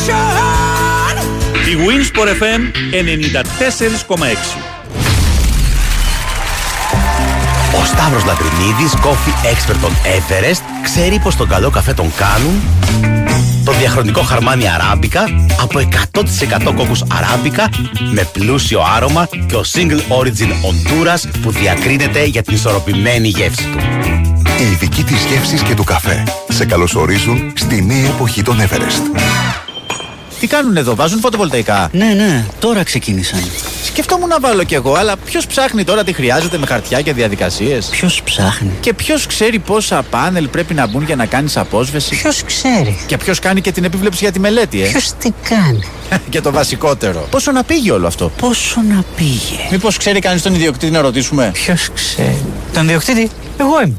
Η 0.05 1.77
Winsport 1.87 2.29
FM 2.29 2.61
94,6 4.13 4.25
Ο 7.81 7.85
Σταύρος 7.85 8.25
Λατρινίδης, 8.25 8.95
coffee 8.95 9.47
expert 9.47 9.77
των 9.81 9.91
Everest, 9.91 10.61
ξέρει 10.83 11.19
πως 11.19 11.37
τον 11.37 11.49
καλό 11.49 11.71
καφέ 11.71 11.93
τον 11.93 12.13
κάνουν; 12.17 12.61
Το 13.65 13.73
διαχρονικό 13.73 14.23
χαρμάνι 14.23 14.69
αράμπικα 14.69 15.25
από 15.61 15.79
100% 16.69 16.73
κόκκους 16.77 17.03
αράμπικα 17.09 17.69
με 18.13 18.29
πλούσιο 18.33 18.83
άρωμα 18.97 19.29
και 19.47 19.57
ο 19.57 19.63
single 19.73 20.19
origin 20.21 20.51
Honduras 20.51 21.31
που 21.43 21.51
διακρίνεται 21.51 22.25
για 22.25 22.43
την 22.43 22.55
ισορροπημένη 22.55 23.29
γεύση 23.29 23.65
του. 23.65 23.79
Οι 24.59 24.71
ειδικοί 24.71 25.05
της 25.05 25.25
γεύσης 25.25 25.63
και 25.63 25.75
του 25.75 25.85
καφέ 25.85 26.23
σε 26.49 26.65
καλωσορίζουν 26.65 27.53
στη 27.57 27.85
νέα 27.85 28.07
εποχή 28.07 28.43
των 28.43 28.61
Everest. 28.61 29.64
Τι 30.45 30.51
κάνουν 30.51 30.77
εδώ, 30.77 30.95
βάζουν 30.95 31.21
φωτοβολταϊκά; 31.21 31.89
Ναι, 31.93 32.07
ναι, 32.07 32.45
τώρα 32.59 32.83
ξεκίνησαν. 32.83 33.41
Σκεφτόμουν 33.85 34.29
να 34.29 34.41
βάλω 34.41 34.65
κι 34.65 34.75
εγώ, 34.75 34.95
αλλά 34.95 35.17
ποιος 35.17 35.47
ψάχνει 35.47 35.85
τώρα 35.85 36.05
τι 36.05 36.13
χρειάζεται 36.13 36.59
με 36.59 36.67
χαρτιά 36.67 37.01
και 37.01 37.13
διαδικασίες; 37.13 37.87
Ποιος 37.87 38.23
ψάχνει; 38.23 38.71
Και 38.81 38.95
ποιος 38.95 39.27
ξέρει 39.27 39.59
πόσα 39.59 40.03
πάνελ 40.11 40.49
πρέπει 40.49 40.75
να 40.75 40.87
μπουν 40.87 41.05
για 41.05 41.17
να 41.17 41.27
κάνεις 41.27 41.57
απόσβεση; 41.57 42.17
Ποιος 42.17 42.43
ξέρει; 42.43 42.99
Και 43.07 43.17
ποιος 43.17 43.39
κάνει 43.39 43.61
και 43.61 43.73
την 43.73 43.85
επίβλεψη 43.85 44.19
για 44.23 44.33
τη 44.33 44.41
μελέτη, 44.41 44.83
ε; 44.83 44.87
Ποιος 44.89 45.13
τι 45.19 45.31
κάνει; 45.49 45.85
και 46.31 46.41
το 46.41 46.51
βασικότερο. 46.53 47.27
Πόσο 47.31 47.53
να 47.53 47.65
πήγε 47.65 47.93
όλο 47.93 48.07
αυτό; 48.07 48.33
Πόσο 48.41 48.81
να 48.89 49.05
πήγε; 49.17 49.69
Μήπως 49.71 49.97
ξέρει 49.97 50.19
κανείς 50.19 50.43
τον 50.43 50.55
ιδιοκτήτη 50.55 50.93
να 50.93 51.01
ρωτήσουμε; 51.01 51.51
Ποιος 51.53 51.89
ξέρει; 51.95 52.45
Τον 52.73 52.85
ιδιοκτήτη, 52.85 53.31
εγώ 53.59 53.83
είμαι. 53.85 53.95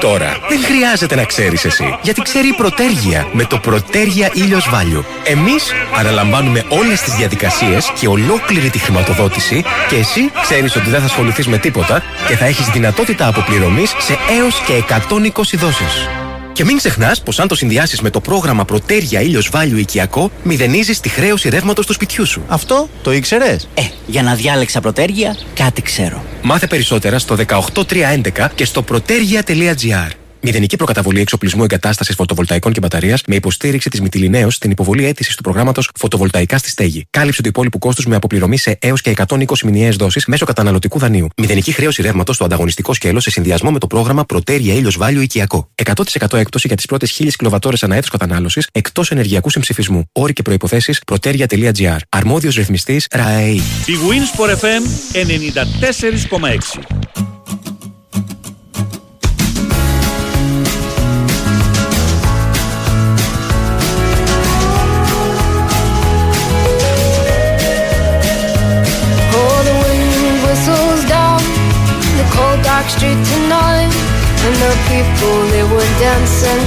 Τώρα 0.00 0.38
δεν 0.48 0.64
χρειάζεται 0.64 1.14
να 1.14 1.24
ξέρεις 1.24 1.64
εσύ, 1.64 1.98
γιατί 2.02 2.20
ξέρει 2.22 2.48
η 2.48 2.52
Προτέργεια 2.52 3.28
με 3.32 3.44
το 3.44 3.58
Προτέργεια 3.58 4.30
Ήλιος 4.32 4.68
Value. 4.72 5.04
Εμείς 5.24 5.72
αναλαμβάνουμε 5.98 6.64
όλες 6.68 7.00
τις 7.00 7.14
διαδικασίες 7.14 7.92
και 7.98 8.08
ολόκληρη 8.08 8.70
τη 8.70 8.78
χρηματοδότηση 8.78 9.64
και 9.88 9.96
εσύ 9.96 10.30
ξέρεις 10.42 10.76
ότι 10.76 10.90
δεν 10.90 11.00
θα 11.00 11.06
ασχοληθείς 11.06 11.46
με 11.46 11.58
τίποτα 11.58 12.02
και 12.26 12.36
θα 12.36 12.44
έχεις 12.44 12.66
δυνατότητα 12.66 13.26
αποπληρωμής 13.26 13.94
σε 13.98 14.18
έως 14.40 14.60
και 14.66 14.72
120 14.72 15.56
δόσεις. 15.56 16.21
Και 16.52 16.64
μην 16.64 16.76
ξεχνάς 16.76 17.22
πως 17.22 17.40
αν 17.40 17.48
το 17.48 17.54
συνδυάσεις 17.54 18.00
με 18.00 18.10
το 18.10 18.20
πρόγραμμα 18.20 18.64
Προτέρια 18.64 19.20
ήλιος 19.20 19.50
Value 19.52 19.76
οικιακό, 19.76 20.30
μηδενίζεις 20.42 21.00
τη 21.00 21.08
χρέωση 21.08 21.48
ρεύματος 21.48 21.86
του 21.86 21.92
σπιτιού 21.92 22.26
σου. 22.26 22.42
Αυτό 22.48 22.88
το 23.02 23.12
ήξερες; 23.12 23.68
Ε, 23.74 23.82
για 24.06 24.22
να 24.22 24.34
διάλεξα 24.34 24.80
προτέργεια, 24.80 25.36
κάτι 25.54 25.82
ξέρω. 25.82 26.24
Μάθε 26.42 26.66
περισσότερα 26.66 27.18
στο 27.18 27.36
18311 27.36 28.50
και 28.54 28.64
στο 28.64 28.84
protergia.gr. 28.90 30.21
Μηδενική 30.44 30.76
προκαταβολή 30.76 31.20
εξοπλισμού 31.20 31.62
εγκατάστασης 31.62 32.14
φωτοβολταϊκών 32.14 32.72
και 32.72 32.80
μπαταρίας 32.80 33.22
με 33.26 33.34
υποστήριξη 33.34 33.90
της 33.90 34.00
Μυτιλινέω 34.00 34.50
στην 34.50 34.70
υποβολή 34.70 35.06
αίτησης 35.06 35.34
του 35.34 35.42
προγράμματος 35.42 35.90
Φωτοβολταϊκά 35.94 36.58
στη 36.58 36.70
Στέγη. 36.70 37.06
Κάλυψη 37.10 37.42
του 37.42 37.48
υπόλοιπου 37.48 37.78
κόστους 37.78 38.06
με 38.06 38.16
αποπληρωμή 38.16 38.56
σε 38.56 38.76
έως 38.80 39.00
και 39.00 39.14
120 39.28 39.44
μηνιαίες 39.64 39.96
δόσεις 39.96 40.26
μέσω 40.26 40.44
καταναλωτικού 40.44 40.98
δανείου. 40.98 41.28
Μηδενική 41.36 41.72
χρέωση 41.72 42.02
ρεύματος 42.02 42.34
στο 42.34 42.44
ανταγωνιστικό 42.44 42.92
σκέλος 42.92 43.22
σε 43.22 43.30
συνδυασμό 43.30 43.70
με 43.70 43.78
το 43.78 43.86
πρόγραμμα 43.86 44.24
Προτέρια 44.24 44.74
ήλιος 44.74 44.96
Βάλιο 44.96 45.20
Οικιακό. 45.20 45.70
100% 45.84 46.38
έκπτωση 46.38 46.66
για 46.66 46.76
τις 46.76 46.86
πρώτες 46.86 47.10
1000 47.10 47.36
κιλοβατόρες 47.36 47.82
ανά 47.82 47.96
έτος 47.96 48.10
κατανάλωσης 48.10 48.68
εκτός 48.72 49.10
ενεργειακού 49.10 49.50
συμψηφισμού. 49.50 50.04
Όροι 50.12 50.32
και 50.32 50.42
προποθέσει 50.42 50.94
proteria.gr. 51.12 51.96
Αρμόδιος 52.08 52.54
ρυθμιστής 52.54 53.06
ΡΑΕΗ. 53.10 53.62
Η 53.86 53.94
Winsport 54.08 54.50
FM 54.50 54.82
94,6. 55.12 57.31
Dark 72.60 72.86
street 72.92 73.16
tonight, 73.16 73.92
and 74.44 74.54
the 74.60 74.72
people 74.92 75.36
they 75.54 75.64
were 75.64 75.90
dancing 75.96 76.62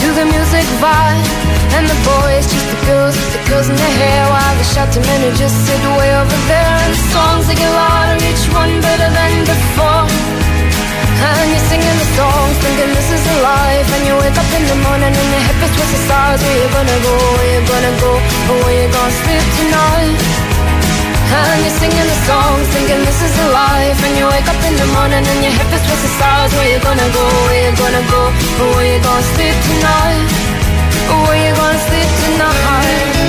to 0.00 0.08
the 0.16 0.24
music 0.24 0.66
vibe, 0.80 1.28
and 1.76 1.84
the 1.84 1.98
boys 2.08 2.44
just 2.48 2.66
the 2.72 2.80
girls 2.88 3.14
with 3.14 3.32
the 3.36 3.42
girls 3.50 3.68
in 3.68 3.76
their 3.76 3.96
hair, 4.00 4.22
while 4.32 4.54
the 4.56 4.66
shouting 4.72 5.04
men 5.04 5.20
who 5.20 5.30
just 5.36 5.56
sit 5.68 5.80
way 6.00 6.10
over 6.16 6.38
there, 6.48 6.74
and 6.84 6.92
the 6.96 7.02
songs 7.12 7.44
they 7.48 7.56
get 7.56 7.72
louder, 7.72 8.16
each 8.24 8.44
one 8.56 8.72
better 8.80 9.10
than 9.12 9.32
before. 9.44 10.08
And 11.20 11.52
you're 11.52 11.68
singing 11.68 11.98
the 12.00 12.08
songs, 12.16 12.56
thinking 12.64 12.90
this 12.96 13.08
is 13.12 13.20
a 13.20 13.36
life. 13.44 13.88
And 13.92 14.02
you 14.08 14.14
wake 14.24 14.38
up 14.40 14.50
in 14.56 14.64
the 14.72 14.78
morning 14.88 15.12
and 15.12 15.28
your 15.36 15.44
hip 15.52 15.60
is 15.68 15.72
the 15.76 16.00
stars. 16.08 16.40
Where 16.40 16.58
you 16.64 16.68
gonna 16.72 16.98
go? 17.04 17.14
Where 17.36 17.50
you 17.52 17.60
gonna 17.68 17.94
go? 18.00 18.12
Or 18.48 18.56
where 18.64 18.76
you 18.80 18.88
gonna 18.88 19.20
sleep 19.20 19.44
tonight? 19.60 20.39
And 21.30 21.62
you're 21.62 21.78
singing 21.78 22.08
the 22.10 22.18
songs, 22.26 22.66
thinking 22.74 23.02
this 23.06 23.22
is 23.22 23.34
a 23.38 23.48
life. 23.54 23.98
And 24.02 24.18
you 24.18 24.26
wake 24.26 24.48
up 24.50 24.58
in 24.66 24.74
the 24.74 24.88
morning 24.98 25.22
and 25.22 25.40
your 25.46 25.54
hip 25.54 25.70
is 25.70 25.82
twist 25.86 26.02
the 26.02 26.10
stars. 26.18 26.50
Where 26.58 26.68
you 26.74 26.80
gonna 26.82 27.08
go? 27.14 27.24
Where 27.46 27.70
you 27.70 27.72
gonna 27.78 28.04
go? 28.10 28.22
Where 28.74 28.86
you 28.90 28.98
gonna 28.98 29.32
sleep 29.34 29.56
tonight? 29.70 30.26
Where 31.06 31.38
you 31.38 31.52
gonna 31.54 31.86
sleep 31.86 32.10
tonight? 32.26 33.20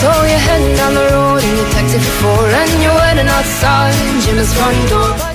So 0.00 0.10
you're 0.26 0.44
heading 0.48 0.74
down 0.76 0.92
the 0.94 1.06
road 1.14 1.42
in 1.42 1.54
your 1.56 1.70
taxi 1.70 1.98
for 1.98 2.14
four 2.20 2.44
And 2.44 2.70
you're 2.82 2.98
waiting 2.98 3.30
outside 3.30 3.94
Jim's 4.22 4.52
front 4.52 4.88
door 4.90 5.33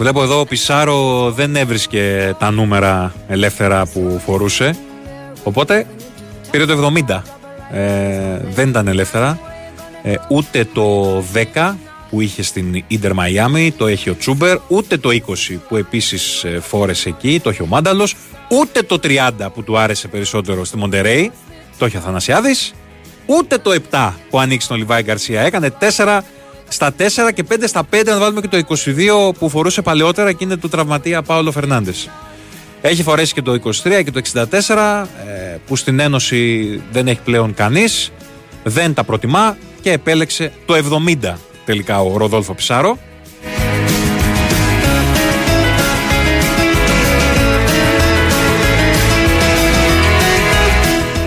Βλέπω 0.00 0.22
εδώ 0.22 0.40
ο 0.40 0.44
Πισάρο 0.44 1.30
δεν 1.30 1.56
έβρισκε 1.56 2.34
τα 2.38 2.50
νούμερα 2.50 3.14
ελεύθερα 3.28 3.86
που 3.86 4.20
φορούσε. 4.24 4.76
Οπότε 5.42 5.86
πήρε 6.50 6.66
το 6.66 6.92
70. 7.08 7.22
Ε, 7.72 8.40
δεν 8.50 8.68
ήταν 8.68 8.88
ελεύθερα. 8.88 9.38
Ε, 10.02 10.14
ούτε 10.28 10.68
το 10.72 11.16
10 11.54 11.74
που 12.10 12.20
είχε 12.20 12.42
στην 12.42 12.84
Ίντερ 12.86 13.14
Μαϊάμι, 13.14 13.72
το 13.72 13.86
έχει 13.86 14.10
ο 14.10 14.16
Τσούμπερ. 14.16 14.58
Ούτε 14.68 14.96
το 14.96 15.08
20 15.08 15.58
που 15.68 15.76
επίσης 15.76 16.44
ε, 16.44 16.60
φόρεσε 16.60 17.08
εκεί, 17.08 17.40
το 17.40 17.50
έχει 17.50 17.62
ο 17.62 17.66
Μάνταλος. 17.66 18.16
Ούτε 18.48 18.82
το 18.82 18.98
30 19.02 19.30
που 19.54 19.62
του 19.62 19.78
άρεσε 19.78 20.08
περισσότερο 20.08 20.64
στη 20.64 20.76
Μοντερέη, 20.76 21.32
το 21.78 21.84
έχει 21.84 21.96
ο 21.96 22.00
Θανασιάδης. 22.00 22.74
Ούτε 23.26 23.58
το 23.58 23.80
7 23.90 24.12
που 24.30 24.40
ανοίξει 24.40 24.68
τον 24.68 24.76
Λιβάη 24.76 25.02
Γκαρσία. 25.02 25.40
Έκανε 25.40 25.72
4 25.96 26.20
στα 26.72 26.94
4 26.98 27.02
και 27.34 27.44
5 27.50 27.54
στα 27.66 27.86
5, 27.92 28.02
να 28.04 28.18
βάλουμε 28.18 28.40
και 28.40 28.48
το 28.48 28.76
22 29.30 29.34
που 29.38 29.48
φορούσε 29.48 29.82
παλαιότερα 29.82 30.32
και 30.32 30.44
είναι 30.44 30.56
του 30.56 30.68
τραυματία 30.68 31.22
Πάολο 31.22 31.52
Φερνάντες. 31.52 32.10
Έχει 32.80 33.02
φορέσει 33.02 33.34
και 33.34 33.42
το 33.42 33.52
23 33.52 33.70
και 34.04 34.10
το 34.10 34.20
64 34.32 34.44
ε, 35.26 35.56
που 35.66 35.76
στην 35.76 36.00
Ένωση 36.00 36.82
δεν 36.92 37.08
έχει 37.08 37.20
πλέον 37.24 37.54
κανείς, 37.54 38.12
δεν 38.62 38.94
τα 38.94 39.04
προτιμά 39.04 39.56
και 39.80 39.92
επέλεξε 39.92 40.52
το 40.66 40.74
70 41.22 41.34
τελικά 41.64 42.00
ο 42.00 42.16
Ροδόλφο 42.16 42.54
Πισάρο. 42.54 42.98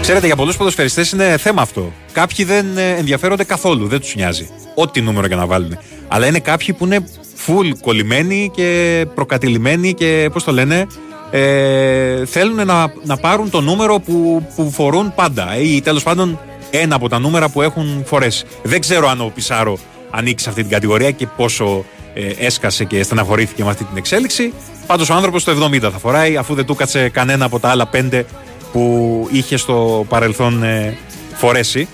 Ξέρετε, 0.03 0.25
για 0.25 0.35
πολλούς 0.35 0.57
ποδοσφαιριστές 0.57 1.11
είναι 1.11 1.37
θέμα 1.37 1.61
αυτό. 1.61 1.93
Κάποιοι 2.11 2.45
δεν 2.45 2.77
ε, 2.77 2.89
ενδιαφέρονται 2.89 3.43
καθόλου, 3.43 3.87
δεν 3.87 3.99
τους 3.99 4.15
νοιάζει. 4.15 4.49
Ό,τι 4.75 5.01
νούμερο 5.01 5.27
και 5.27 5.35
να 5.35 5.45
βάλουν. 5.45 5.77
Αλλά 6.07 6.27
είναι 6.27 6.39
κάποιοι 6.39 6.73
που 6.73 6.85
είναι 6.85 7.07
full 7.45 7.71
κολλημένοι 7.81 8.51
και 8.55 9.05
προκατηλημένοι 9.15 9.93
και 9.93 10.29
πώς 10.33 10.43
το 10.43 10.51
λένε, 10.51 10.87
ε, 11.31 12.25
θέλουν 12.25 12.65
να, 12.65 12.93
να 13.03 13.17
πάρουν 13.17 13.49
το 13.49 13.61
νούμερο 13.61 13.99
που, 13.99 14.47
που 14.55 14.71
φορούν 14.71 15.13
πάντα. 15.15 15.57
Ή 15.57 15.81
τέλος 15.81 16.03
πάντων 16.03 16.39
ένα 16.71 16.95
από 16.95 17.09
τα 17.09 17.19
νούμερα 17.19 17.49
που 17.49 17.61
έχουν 17.61 18.03
φορέσει. 18.05 18.45
Δεν 18.63 18.81
ξέρω 18.81 19.09
αν 19.09 19.21
ο 19.21 19.31
Πισάρο 19.35 19.77
ανήκει 20.09 20.41
σε 20.41 20.49
αυτή 20.49 20.61
την 20.61 20.71
κατηγορία 20.71 21.11
και 21.11 21.27
πόσο 21.27 21.85
ε, 22.13 22.45
έσκασε 22.45 22.83
και 22.83 23.03
στεναχωρήθηκε 23.03 23.63
με 23.63 23.69
αυτή 23.69 23.83
την 23.83 23.97
εξέλιξη. 23.97 24.53
Πάντως 24.87 25.09
ο 25.09 25.13
άνθρωπος 25.13 25.43
το 25.43 25.69
70 25.71 25.79
θα 25.81 25.89
φοράει, 25.89 26.37
αφού 26.37 26.53
δεν 26.53 26.65
του 26.65 26.75
κάτσε 26.75 27.09
κανένα 27.09 27.45
από 27.45 27.59
τα 27.59 27.69
άλλα 27.69 27.87
πέντε 27.87 28.25
που 28.73 29.27
είχε 29.31 29.57
στο 29.57 30.05
παρελθόν 30.09 30.63
ε, 30.63 30.97
φορέσει. 31.33 31.87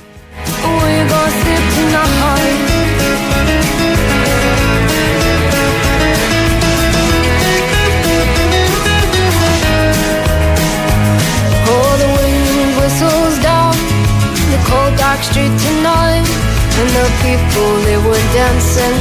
Where 0.64 0.96
you 0.98 1.06
gonna 1.12 1.32
sleep 1.40 1.64
tonight? 1.78 2.58
Oh, 11.72 11.92
the 12.02 12.10
wind 12.18 12.72
whistles 12.80 13.36
down 13.50 13.74
the 14.54 14.60
cold 14.70 14.94
dark 15.04 15.22
street 15.30 15.54
tonight, 15.68 16.28
and 16.80 16.90
the 17.00 17.08
people 17.26 17.70
they 17.88 18.00
were 18.08 18.24
dancing 18.40 18.98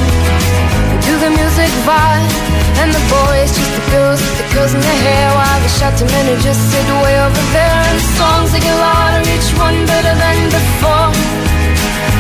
to 1.04 1.12
the 1.22 1.30
music 1.38 1.72
vibe, 1.88 2.32
and 2.80 2.90
the 2.94 3.02
boys 3.10 3.50
just 3.50 3.72
the 3.74 3.84
girls 3.90 4.20
the 4.38 4.46
girls 4.54 4.72
in 4.74 4.80
their 4.80 5.00
hair, 5.06 5.28
while 5.34 5.60
the 5.62 5.70
shouting 5.78 6.08
men 6.14 6.24
who 6.30 6.36
just 6.42 6.62
sit 6.70 6.86
way 7.04 7.16
over 7.18 7.44
there, 7.54 7.78
and 7.88 7.96
the 7.98 8.08
songs 8.18 8.48
they 8.52 8.60
get 8.60 8.76
louder, 8.78 9.22
each 9.34 9.50
one 9.58 9.78
better 9.86 10.14
than 10.14 10.38
before. 10.50 11.10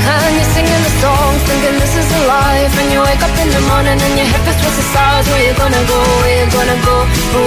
And 0.08 0.32
you're 0.36 0.52
singing 0.56 0.82
the 0.88 0.94
songs, 1.04 1.40
thinking 1.48 1.76
this 1.78 1.94
is 2.00 2.08
a 2.08 2.22
life. 2.26 2.72
And 2.80 2.88
you 2.92 3.00
wake 3.04 3.20
up 3.20 3.34
in 3.44 3.48
the 3.52 3.62
morning 3.68 3.98
and 4.00 4.14
your 4.16 4.28
hip 4.32 4.46
is 4.48 4.56
the 4.56 4.84
stars. 4.88 5.26
Where 5.28 5.44
you 5.46 5.54
gonna 5.54 5.84
go? 5.84 5.98
Where 6.22 6.36
you 6.40 6.46
gonna 6.48 6.78
go? 6.80 6.96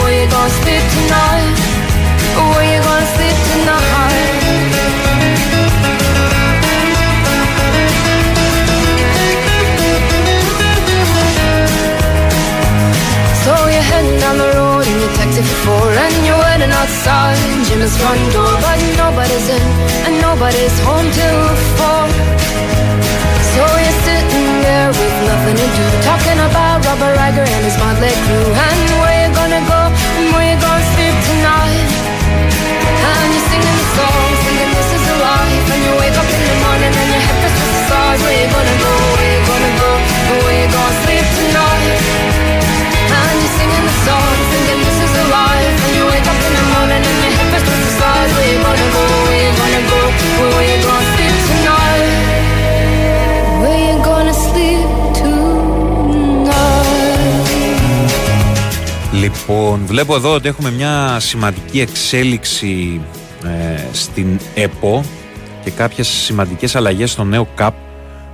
Where 0.05 0.13
you 0.21 0.27
gonna 0.29 0.59
sleep 0.61 0.83
tonight? 0.93 1.57
Where 2.37 2.67
you 2.69 2.79
gonna 2.85 3.13
sleep 3.17 3.37
tonight? 3.49 5.10
Down 14.31 14.37
the 14.39 14.57
road 14.57 14.85
in 14.87 14.97
your 14.99 15.13
taxi 15.19 15.41
for 15.41 15.59
four 15.65 15.87
And 15.91 16.15
you're 16.25 16.39
waiting 16.39 16.71
outside 16.71 17.37
Jim's 17.67 17.95
front 17.99 18.23
door 18.31 18.53
But 18.63 18.79
nobody's 18.95 19.47
in 19.49 19.63
and 20.07 20.15
nobody's 20.21 20.75
home 20.87 21.07
till 21.11 21.41
four. 21.77 22.05
So 23.51 23.63
you're 23.83 23.99
sitting 24.07 24.49
there 24.63 24.89
with 24.89 25.15
nothing 25.27 25.57
to 25.59 25.67
do 25.75 25.85
Talking 26.07 26.39
about 26.47 26.79
Robert 26.87 27.13
Riger 27.19 27.45
and 27.45 27.63
his 27.67 27.77
motley 27.77 28.13
crew. 28.25 28.47
And 28.55 28.87
where 29.03 29.17
you 29.23 29.29
gonna 29.35 29.63
go? 29.67 29.81
And 29.91 30.27
where 30.33 30.47
you 30.47 30.57
gonna 30.59 30.91
sleep 30.95 31.15
tonight? 31.27 31.89
And 33.11 33.27
you're 33.35 33.47
singing 33.51 33.77
the 33.81 33.87
songs 33.99 34.39
thinking 34.47 34.71
this 34.79 34.89
is 34.95 35.03
a 35.11 35.17
life. 35.27 35.67
And 35.75 35.81
you 35.83 35.93
wake 35.99 36.17
up 36.17 36.29
in 36.31 36.41
the 36.47 36.57
morning 36.63 36.93
and 36.95 37.09
your 37.11 37.23
head 37.27 37.37
feels 37.41 37.55
to 37.59 37.65
the 37.67 37.77
stars. 37.85 38.19
Where 38.23 38.37
you 38.39 38.47
gonna 38.47 38.77
go, 38.79 39.00
Λοιπόν, 59.21 59.85
βλέπω 59.85 60.15
εδώ 60.15 60.33
ότι 60.33 60.47
έχουμε 60.47 60.71
μια 60.71 61.19
σημαντική 61.19 61.81
εξέλιξη 61.81 63.01
ε, 63.43 63.81
στην 63.91 64.39
ΕΠΟ 64.55 65.03
και 65.63 65.71
κάποιες 65.71 66.07
σημαντικές 66.07 66.75
αλλαγές 66.75 67.11
στο 67.11 67.23
νέο 67.23 67.47
ΚΑΠ 67.55 67.73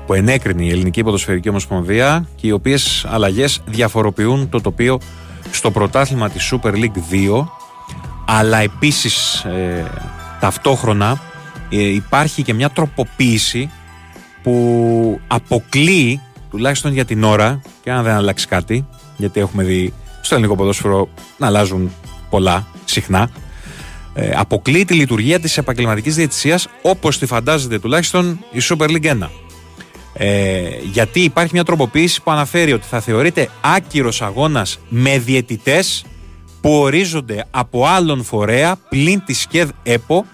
που 0.06 0.14
ενέκρινε 0.14 0.64
η 0.64 0.70
Ελληνική 0.70 1.04
Ποδοσφαιρική 1.04 1.50
Ομοσπονδία 1.50 2.28
και 2.36 2.48
οι 2.48 2.52
οποίες 2.52 3.06
αλλαγές 3.10 3.62
διαφοροποιούν 3.66 4.50
το 4.50 4.62
τοπίο 4.62 5.00
στο 5.52 5.72
πρωτάθλημα 5.72 6.30
της 6.30 6.54
Super 6.54 6.72
League 6.72 7.38
2 7.40 7.48
αλλά 8.26 8.58
επίσης 8.58 9.44
ε, 9.44 9.86
ταυτόχρονα 10.40 11.12
ε, 11.12 11.18
υπάρχει 11.70 12.44
και 12.44 12.54
μια 12.54 12.70
τροποποίηση 12.70 13.70
που 14.44 15.20
αποκλείει 15.28 16.22
τουλάχιστον 16.50 16.94
για 16.94 17.06
την 17.06 17.24
ώρα 17.24 17.62
και 17.84 17.92
αν 17.92 18.04
δεν 18.04 18.14
αλλάξει 18.14 18.48
κάτι 18.48 18.88
γιατί 19.18 19.40
έχουμε 19.40 19.64
δει 19.64 19.94
στο 20.22 20.36
ελληνικό 20.36 20.56
ποδόσφαιρο 20.56 21.10
να 21.38 21.48
αλλάζουν 21.48 21.92
πολλά 22.30 22.68
συχνά 22.86 23.30
ε, 24.20 24.32
αποκλείει 24.36 24.86
τη 24.86 24.94
λειτουργία 24.94 25.40
της 25.40 25.58
επαγγελματικής 25.58 26.16
διαιτησίας 26.16 26.68
όπως 26.82 27.18
τη 27.18 27.26
φαντάζεται 27.26 27.80
τουλάχιστον 27.80 28.40
η 28.52 28.60
Super 28.62 28.90
League 28.90 29.06
1. 29.06 29.28
Ε, 30.14 30.70
γιατί 30.92 31.20
υπάρχει 31.20 31.54
μια 31.54 31.64
τροποποίηση 31.64 32.22
που 32.22 32.32
αναφέρει 32.32 32.74
ότι 32.74 32.86
θα 32.90 33.00
θεωρείται 33.00 33.50
άκυρος 33.62 34.22
αγώνας 34.22 34.80
με 34.90 35.18
διαιτητές 35.18 36.06
που 36.62 36.72
ορίζονται 36.72 37.46
από 37.52 37.86
άλλον 37.86 38.24
φορέα 38.24 38.76
πλην 38.90 39.24
της 39.26 39.40
ΣΚΕΔ 39.40 39.70
ΕΠΟ 39.84 40.26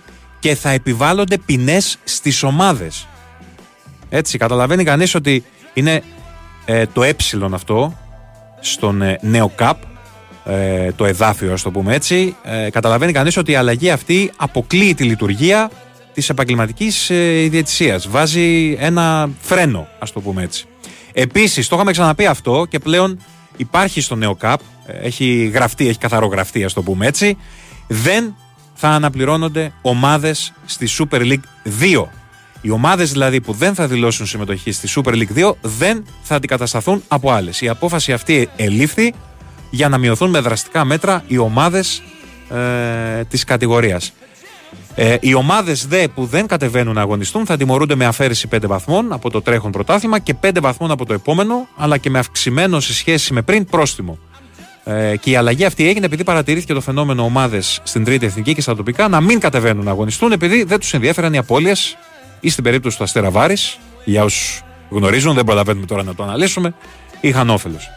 και 0.44 0.56
θα 0.56 0.70
επιβάλλονται 0.70 1.38
ποινές 1.38 1.98
στις 2.04 2.44
ομάδες. 2.44 3.08
Έτσι, 4.10 4.38
καταλαβαίνει 4.38 4.84
κανείς 4.84 5.16
ότι 5.16 5.44
είναι 5.74 6.04
ε, 6.66 6.86
το 6.86 7.04
ε 7.04 7.16
αυτό 7.54 7.98
στον 8.60 9.02
ε, 9.02 9.20
νέο 9.22 9.52
ΚΑΠ, 9.56 9.78
ε, 10.46 10.92
το 10.92 11.06
εδάφιο, 11.06 11.54
ας 11.54 11.62
το 11.62 11.72
πούμε 11.72 11.96
έτσι, 11.96 12.36
ε, 12.44 12.70
καταλαβαίνει 12.70 13.12
κανείς 13.12 13.38
ότι 13.38 13.52
η 13.52 13.56
αλλαγή 13.56 13.90
αυτή 13.90 14.32
αποκλείει 14.36 14.94
τη 14.94 15.04
λειτουργία 15.04 15.72
της 16.14 16.30
επαγγελματικής 16.30 17.10
ε, 17.10 17.42
ιδιαιτησίας. 17.42 18.08
Βάζει 18.08 18.78
ένα 18.80 19.30
φρένο, 19.42 19.88
ας 20.00 20.12
το 20.12 20.22
πούμε 20.22 20.44
έτσι. 20.44 20.66
Επίσης, 21.14 21.68
το 21.68 21.76
είχαμε 21.76 21.92
ξαναπεί 21.92 22.26
αυτό 22.26 22.66
και 22.70 22.80
πλέον 22.80 23.20
υπάρχει 23.58 24.02
στο 24.02 24.16
νέο 24.16 24.36
ΚΑΠ, 24.36 24.60
ε, 24.86 24.98
έχει 24.98 25.52
γραφτεί, 25.54 25.88
έχει 25.88 25.98
καθαρό 25.98 26.28
γραφτεί, 26.28 26.64
ας 26.64 26.74
το 26.74 26.82
πούμε 26.82 27.08
έτσι, 27.08 27.38
δεν 27.88 28.36
θα 28.74 28.90
αναπληρώνονται 28.90 29.74
ομάδες 29.82 30.54
στη 30.66 30.88
Super 30.98 31.20
League 31.20 31.44
2. 31.80 32.06
Οι 32.62 32.70
ομάδες 32.70 33.12
δηλαδή 33.12 33.42
που 33.42 33.54
δεν 33.54 33.74
θα 33.76 33.88
δηλώσουν 33.88 34.26
συμμετοχή 34.26 34.72
στη 34.72 34.88
Super 34.96 35.14
League 35.14 35.50
2 35.50 35.52
δεν 35.62 36.06
θα 36.22 36.36
αντικατασταθούν 36.36 37.04
από 37.08 37.32
άλλες. 37.32 37.62
Η 37.62 37.70
απόφαση 37.70 38.14
αυτή 38.14 38.50
ελήφθη 38.56 39.14
για 39.70 39.90
να 39.90 39.98
μειωθούν 39.98 40.30
με 40.30 40.40
δραστικά 40.40 40.86
μέτρα 40.86 41.24
οι 41.28 41.38
ομάδες 41.38 42.02
ε, 42.50 43.24
της 43.24 43.44
κατηγορίας. 43.44 44.14
Ε, 44.96 45.18
οι 45.20 45.34
ομάδες 45.34 45.88
δε 45.88 46.08
που 46.08 46.26
δεν 46.26 46.48
κατεβαίνουν 46.48 46.94
να 46.94 47.02
αγωνιστούν 47.02 47.46
θα 47.46 47.58
τιμωρούνται 47.58 47.96
με 47.96 48.06
αφαίρεση 48.06 48.48
5 48.52 48.58
βαθμών 48.68 49.14
από 49.14 49.30
το 49.30 49.42
τρέχον 49.42 49.72
πρωτάθλημα 49.72 50.20
και 50.20 50.36
5 50.42 50.58
βαθμών 50.62 50.92
από 50.92 51.06
το 51.06 51.14
επόμενο, 51.14 51.68
αλλά 51.78 51.98
και 51.98 52.10
με 52.10 52.20
αυξημένο 52.20 52.80
σε 52.80 52.94
σχέση 52.94 53.34
με 53.34 53.42
πριν 53.42 53.66
πρόστιμο. 53.66 54.18
Ε, 54.86 55.18
και 55.18 55.30
η 55.30 55.36
αλλαγή 55.36 55.66
αυτή 55.66 55.88
έγινε 55.88 56.06
επειδή 56.06 56.24
παρατηρήθηκε 56.24 56.74
το 56.74 56.82
φαινόμενο 56.82 57.24
ομάδες 57.24 57.80
στην 57.84 58.04
Τρίτη 58.04 58.26
Εθνική 58.26 58.54
και 58.54 58.62
στα 58.62 58.76
τοπικά 58.76 59.08
να 59.08 59.22
μην 59.22 59.40
κατεβαίνουν 59.40 59.86
να 59.86 59.92
αγωνιστούν 59.92 60.32
επειδή 60.32 60.64
δεν 60.64 60.80
τους 60.80 60.94
ενδιαφέραν 60.94 61.34
οι 61.34 61.38
απώλειες 61.38 61.98
ή 62.40 62.50
στην 62.50 62.64
περίπτωση 62.64 62.98
του 62.98 63.04
Αστέρα 63.04 63.30
Βάρης, 63.30 63.80
για 64.06 64.24
όσους 64.24 64.62
γνωρίζουν, 64.90 65.34
δεν 65.34 65.44
προλαβαίνουμε 65.44 65.86
τώρα 65.86 66.04
να 66.04 66.16
το 66.16 66.24
αναλύσουμε, 66.24 66.74
είχαν 67.22 67.50
όφελος. 67.50 67.90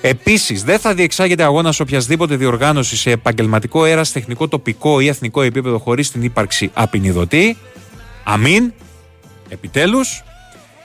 Επίσης, 0.00 0.64
δεν 0.64 0.78
θα 0.78 0.94
διεξάγεται 0.94 1.42
αγώνα 1.42 1.74
οποιασδήποτε 1.80 2.36
διοργάνωση 2.36 2.96
σε 2.96 3.10
επαγγελματικό 3.10 3.82
αέρας, 3.82 4.12
τεχνικό, 4.12 4.48
τοπικό 4.48 5.00
ή 5.00 5.08
εθνικό 5.08 5.42
επίπεδο 5.42 5.78
χωρίς 5.78 6.10
την 6.10 6.22
ύπαρξη 6.22 6.70
απεινιδωτή. 6.72 7.56
Αμήν. 8.24 8.72
Επιτέλους. 9.48 10.22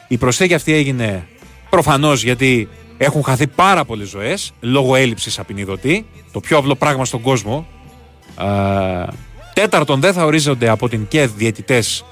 Η 0.07 0.17
προσθήκη 0.17 0.53
αυτή 0.53 0.73
έγινε 0.73 1.27
προφανώς 1.69 2.23
γιατί 2.23 2.69
έχουν 2.97 3.23
χαθεί 3.23 3.47
πάρα 3.47 3.85
πολλές 3.85 4.09
ζωές 4.09 4.51
λόγω 4.59 4.95
έλλειψης 4.95 5.39
απεινιδωτή. 5.39 6.05
Το 6.31 6.39
πιο 6.39 6.57
απλό 6.57 6.75
πράγμα 6.75 7.05
στον 7.05 7.21
κόσμο. 7.21 7.67
Α, 8.35 8.47
τέταρτον, 9.53 9.99
δεν 9.99 10.13
θα 10.13 10.25
ορίζονται 10.25 10.69
από 10.69 10.89
την 10.89 11.07
ΚΕΔ 11.07 11.31
διαιτητές 11.35 12.05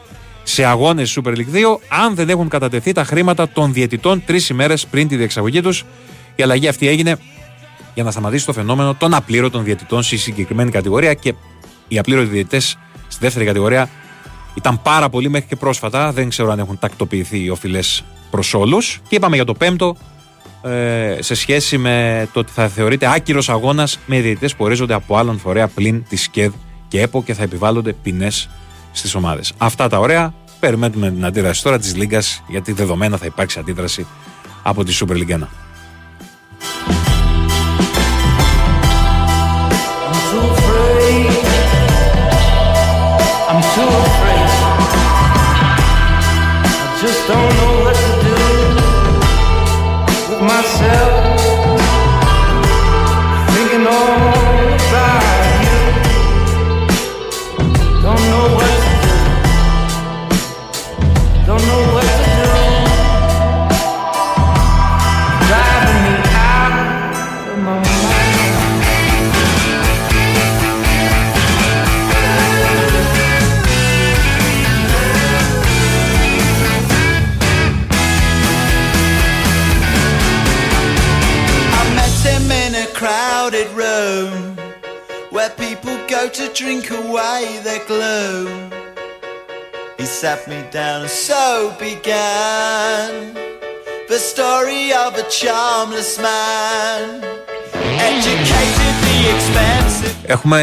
σε 0.43 0.65
αγώνες 0.65 1.19
Super 1.19 1.29
League 1.29 1.53
2 1.53 1.79
αν 1.87 2.15
δεν 2.15 2.29
έχουν 2.29 2.49
κατατεθεί 2.49 2.91
τα 2.91 3.03
χρήματα 3.03 3.49
των 3.49 3.73
διαιτητών 3.73 4.23
τρεις 4.25 4.49
ημέρες 4.49 4.85
πριν 4.85 5.07
τη 5.07 5.15
διεξαγωγή 5.15 5.61
τους 5.61 5.85
η 6.35 6.43
αλλαγή 6.43 6.67
αυτή 6.67 6.87
έγινε 6.87 7.17
για 7.93 8.03
να 8.03 8.11
σταματήσει 8.11 8.45
το 8.45 8.53
φαινόμενο 8.53 8.93
των 8.93 9.13
απλήρωτων 9.13 9.63
διαιτητών 9.63 10.03
στη 10.03 10.17
συγκεκριμένη 10.17 10.71
κατηγορία 10.71 11.13
και 11.13 11.33
οι 11.87 11.97
απλήρωτοι 11.97 12.27
διαιτητές 12.27 12.77
στη 13.07 13.19
δεύτερη 13.19 13.45
κατηγορία 13.45 13.89
ήταν 14.53 14.81
πάρα 14.81 15.09
πολλοί 15.09 15.29
μέχρι 15.29 15.47
και 15.47 15.55
πρόσφατα. 15.55 16.11
Δεν 16.11 16.29
ξέρω 16.29 16.51
αν 16.51 16.59
έχουν 16.59 16.79
τακτοποιηθεί 16.79 17.43
οι 17.43 17.49
οφειλές 17.49 18.03
προς 18.29 18.53
όλους. 18.53 18.99
Και 19.07 19.15
είπαμε 19.15 19.35
για 19.35 19.45
το 19.45 19.53
πέμπτο 19.53 19.95
ε, 20.65 21.17
σε 21.19 21.35
σχέση 21.35 21.77
με 21.77 22.27
το 22.33 22.39
ότι 22.39 22.51
θα 22.51 22.67
θεωρείται 22.67 23.13
άκυρος 23.13 23.49
αγώνας 23.49 23.99
με 24.05 24.19
διαιτητές 24.19 24.55
που 24.55 24.63
ορίζονται 24.63 24.93
από 24.93 25.17
άλλον 25.17 25.39
φορέα 25.39 25.67
πλην 25.67 26.03
της 26.09 26.21
ΣΚΕΔ 26.21 26.51
και 26.87 27.01
ΕΠΟ 27.01 27.23
και 27.23 27.33
θα 27.33 27.43
επιβάλλονται 27.43 27.93
ποινές 27.93 28.49
στις 28.91 29.15
ομάδες. 29.15 29.53
Αυτά 29.57 29.87
τα 29.87 29.99
ωραία. 29.99 30.33
Περιμένουμε 30.59 31.11
την 31.11 31.25
αντίδραση 31.25 31.63
τώρα 31.63 31.79
της 31.79 31.95
Λίγκας 31.95 32.43
γιατί 32.47 32.71
δεδομένα 32.71 33.17
θα 33.17 33.25
υπάρξει 33.25 33.59
αντίδραση 33.59 34.07
από 34.63 34.83
τη 34.83 34.97
Super 34.99 35.13
League 35.13 35.39
1. 35.39 35.64
Drink 86.61 86.85
away 87.01 87.41
their 87.65 87.83
gloom. 87.89 88.49
He 89.99 90.05
sat 90.05 90.41
me 90.51 90.59
down 90.77 90.99
and 91.07 91.15
so 91.27 91.43
began 91.87 93.09
the 94.11 94.19
story 94.31 94.85
of 95.03 95.11
a 95.23 95.25
charmless 95.37 96.13
man, 96.25 97.01
educatedly 98.09 99.17
expensive. 99.33 100.13
Έχουμε 100.27 100.61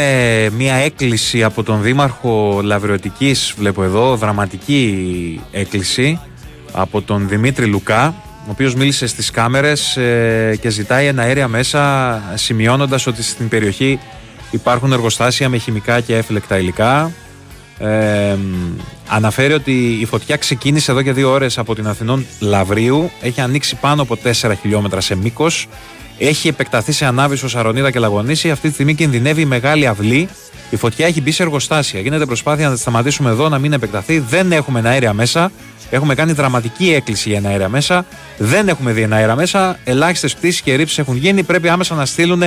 μία 0.53 0.75
έκκληση 0.75 1.43
από 1.43 1.63
τον 1.63 1.83
Δήμαρχο 1.83 2.61
Λαβριωτικής, 2.63 3.55
βλέπω 3.57 3.83
εδώ, 3.83 4.17
δραματική 4.17 5.41
έκκληση 5.51 6.21
από 6.73 7.03
τον 7.03 7.29
Δημήτρη 7.29 7.67
Λουκά, 7.67 8.15
ο 8.47 8.51
οποίος 8.51 8.75
μίλησε 8.75 9.07
στις 9.07 9.31
κάμερες 9.31 9.97
ε, 9.97 10.59
και 10.61 10.69
ζητάει 10.69 11.07
ένα 11.07 11.23
αέρια 11.23 11.49
μέσα, 11.49 12.23
σημειώνοντας 12.35 13.07
ότι 13.07 13.23
στην 13.23 13.49
περιοχή 13.49 13.99
υπάρχουν 14.53 14.93
εργοστάσια 14.93 15.49
με 15.49 15.57
χημικά 15.57 16.01
και 16.01 16.17
έφλεκτα 16.17 16.59
υλικά. 16.59 17.13
Ε, 17.79 18.37
αναφέρει 19.09 19.53
ότι 19.53 19.99
η 20.01 20.05
φωτιά 20.05 20.37
ξεκίνησε 20.37 20.91
εδώ 20.91 21.03
και 21.03 21.13
δύο 21.13 21.31
ώρες 21.31 21.59
από 21.59 21.75
την 21.75 21.87
Αθηνών 21.87 22.27
Λαβρίου, 22.41 23.11
έχει 23.21 23.41
ανοίξει 23.41 23.77
πάνω 23.77 24.03
από 24.03 24.19
4 24.41 24.53
χιλιόμετρα 24.61 25.01
σε 25.01 25.17
μήκος, 25.17 25.69
έχει 26.19 26.49
επεκταθεί 26.49 26.93
σε 26.93 27.05
Ανάβησο, 27.05 27.49
Σαρονίδα 27.49 27.91
και 27.91 27.99
Λαγονίση. 27.99 28.51
Αυτή 28.51 28.69
τη 28.69 28.75
στιγμή 28.75 28.95
κινδυνεύει 28.95 29.41
η 29.41 29.45
μεγάλη 29.45 29.87
αυλή. 29.87 30.29
Η 30.71 30.77
φωτιά 30.77 31.07
έχει 31.07 31.21
μπει 31.21 31.31
σε 31.31 31.43
εργοστάσια. 31.43 32.01
Γίνεται 32.01 32.27
προσπάθεια 32.27 32.69
να 32.69 32.75
τη 32.75 32.81
σταματήσουμε 32.81 33.31
εδώ, 33.31 33.49
να 33.49 33.59
μην 33.59 33.73
επεκταθεί. 33.73 34.19
Δεν 34.19 34.53
έχουμε 34.53 34.83
αέρια 34.85 35.13
μέσα. 35.13 35.53
Έχουμε 35.91 36.15
κάνει 36.15 36.33
δραματική 36.33 36.93
έκκληση 36.93 37.29
για 37.29 37.43
αέρια 37.45 37.69
μέσα. 37.69 38.07
Δεν 38.39 38.69
έχουμε 38.69 38.93
δει 38.93 39.09
αέρια 39.11 39.35
μέσα. 39.35 39.79
Ελάχιστες 39.85 40.35
πτήσεις 40.35 40.61
και 40.61 40.75
ρήψεις 40.75 40.99
έχουν 40.99 41.17
γίνει. 41.17 41.43
Πρέπει 41.43 41.69
άμεσα 41.69 41.95
να 41.95 42.07
στείλουν 42.07 42.43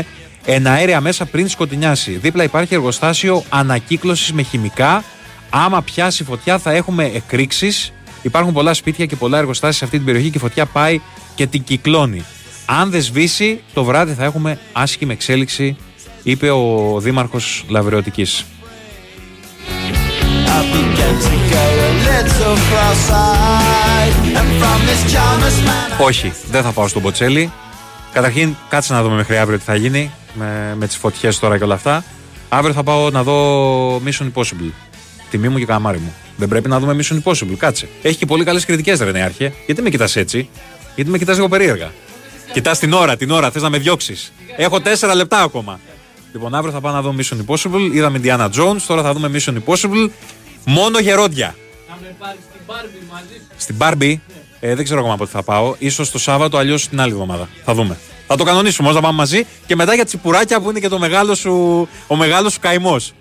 αέρια 0.67 1.01
μέσα 1.01 1.25
πριν 1.25 1.49
σκοτεινιάσει. 1.49 2.11
Δίπλα 2.11 2.43
υπάρχει 2.43 2.73
εργοστάσιο 2.73 3.43
ανακύκλωσης 3.49 4.33
με 4.33 4.41
χημικά. 4.41 5.03
Άμα 5.49 5.81
πιάσει 5.81 6.23
φωτιά, 6.23 6.57
θα 6.57 6.71
έχουμε 6.71 7.11
εκρήξεις. 7.13 7.93
Υπάρχουν 8.21 8.53
πολλά 8.53 8.73
σπίτια 8.73 9.05
και 9.05 9.15
πολλά 9.15 9.37
εργοστάσια 9.37 9.77
σε 9.77 9.83
αυτή 9.85 9.97
την 9.97 10.05
περιοχή 10.05 10.29
και 10.29 10.37
η 10.37 10.41
φωτιά 10.41 10.65
πάει 10.65 11.01
και 11.35 11.47
την 11.47 11.63
κυκλώνει. 11.63 12.25
Αν 12.65 12.89
δεν 12.89 13.01
σβήσει, 13.01 13.61
το 13.73 13.83
βράδυ 13.83 14.13
θα 14.13 14.23
έχουμε 14.23 14.59
άσχημη 14.71 15.13
εξέλιξη, 15.13 15.77
είπε 16.23 16.49
ο 16.49 16.95
Δήμαρχος 16.99 17.65
Λαβρεωτικής. 17.67 18.45
I 20.47 20.61
began 20.73 21.15
to 21.25 21.35
go 21.53 21.65
a 21.89 21.91
little 22.09 22.57
cross-eyed, 22.69 24.13
and 24.39 24.49
from 24.59 24.79
this 24.87 25.01
charmless 25.13 25.57
man. 25.67 26.05
Όχι, 26.05 26.33
δεν 26.51 26.63
θα 26.63 26.71
πάω 26.71 26.87
στον 26.87 27.01
Ποτσέλη. 27.01 27.51
Καταρχήν, 28.15 28.55
κάτσε 28.69 28.93
να 28.93 29.03
δούμε 29.03 29.15
μέχρι 29.15 29.37
αύριο 29.37 29.57
τι 29.57 29.63
θα 29.63 29.75
γίνει 29.75 30.11
με, 30.33 30.75
με 30.77 30.87
τις 30.87 30.95
φωτιές 30.97 31.39
τώρα 31.39 31.57
και 31.57 31.63
όλα 31.63 31.73
αυτά. 31.73 32.03
Αύριο 32.49 32.73
θα 32.73 32.83
πάω 32.83 33.09
να 33.09 33.23
δω 33.23 33.97
Mission 33.97 34.31
Impossible. 34.33 34.71
Τιμή 35.29 35.49
μου 35.49 35.57
και 35.57 35.65
καμάρι 35.65 35.97
μου. 35.97 36.13
Δεν 36.37 36.47
πρέπει 36.47 36.69
να 36.69 36.79
δούμε 36.79 36.95
Mission 36.99 37.21
Impossible. 37.23 37.55
Κάτσε. 37.57 37.87
Έχει 38.01 38.17
και 38.17 38.25
πολύ 38.25 38.43
καλές 38.43 38.65
κριτικές, 38.65 38.99
ρε 38.99 39.11
Νεάρχε. 39.11 39.53
Γιατί 39.65 39.81
με 39.81 39.89
κοιτάς 39.89 40.15
έτσι; 40.15 40.49
Γιατί 40.95 41.09
με 41.09 41.17
κοιτάς 41.17 41.35
λίγο 41.35 41.49
περίεργα; 41.49 41.91
Κοιτάς 42.53 42.79
την 42.79 42.93
ώρα, 42.93 43.17
την 43.17 43.31
ώρα, 43.31 43.51
θες 43.51 43.61
να 43.61 43.69
με 43.69 43.77
διώξεις; 43.77 44.33
Έχω 44.57 44.81
τέσσερα 44.81 45.15
λεπτά 45.15 45.41
ακόμα. 45.41 45.79
Λοιπόν, 46.31 46.55
αύριο 46.55 46.73
θα 46.73 46.81
πάω 46.81 46.93
να 46.93 47.01
δω 47.01 47.15
Mission 47.17 47.37
Impossible. 47.45 47.89
Είδαμε 47.93 48.19
Indiana 48.23 48.49
Jones, 48.49 48.81
τώρα 48.87 49.01
θα 49.01 49.13
δούμε 49.13 49.31
Mission 49.33 49.53
Impossible. 49.53 50.09
Μόνο 50.65 50.99
γερόντια. 50.99 51.55
Να 51.89 51.97
με 52.01 52.15
πάρεις 52.19 52.39
στην 52.49 52.61
Barbie 52.67 53.11
μαζί 53.11 53.33
σου. 53.33 53.53
Στην 53.57 53.75
Barbie, 53.79 54.15
ε, 54.59 54.75
δεν 54.75 54.83
ξέρω 54.83 54.99
ακόμα 54.99 55.15
πότε 55.15 55.31
θα 55.31 55.43
πάω. 55.43 55.75
σω 55.89 56.11
το 56.11 56.19
Σάββατο, 56.19 56.57
αλλιώς 56.57 56.87
την 56.87 57.01
άλλη 57.01 57.11
εβδομάδα. 57.11 57.49
Θα 57.65 57.73
δούμε. 57.73 57.97
Θα 58.27 58.35
το 58.35 58.43
κανονίσουμε 58.43 58.87
όμως 58.87 59.01
να 59.01 59.07
πάμε 59.07 59.17
μαζί 59.17 59.45
και 59.65 59.75
μετά 59.75 59.93
για 59.93 60.05
τσιπουράκια 60.05 60.59
που 60.59 60.69
είναι 60.69 60.79
και 60.79 60.87
το 60.87 60.99
μεγάλο 60.99 61.35
σου, 61.35 61.87
ο 62.07 62.15
μεγάλος 62.15 62.53
σου 62.53 62.59
καημός. 62.59 63.13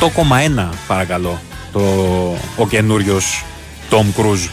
8,1 0.00 0.68
παρακαλώ 0.86 1.40
το, 1.72 1.80
ο 2.56 2.66
καινούριος 2.68 3.44
Tom 3.90 4.20
Cruise. 4.20 4.48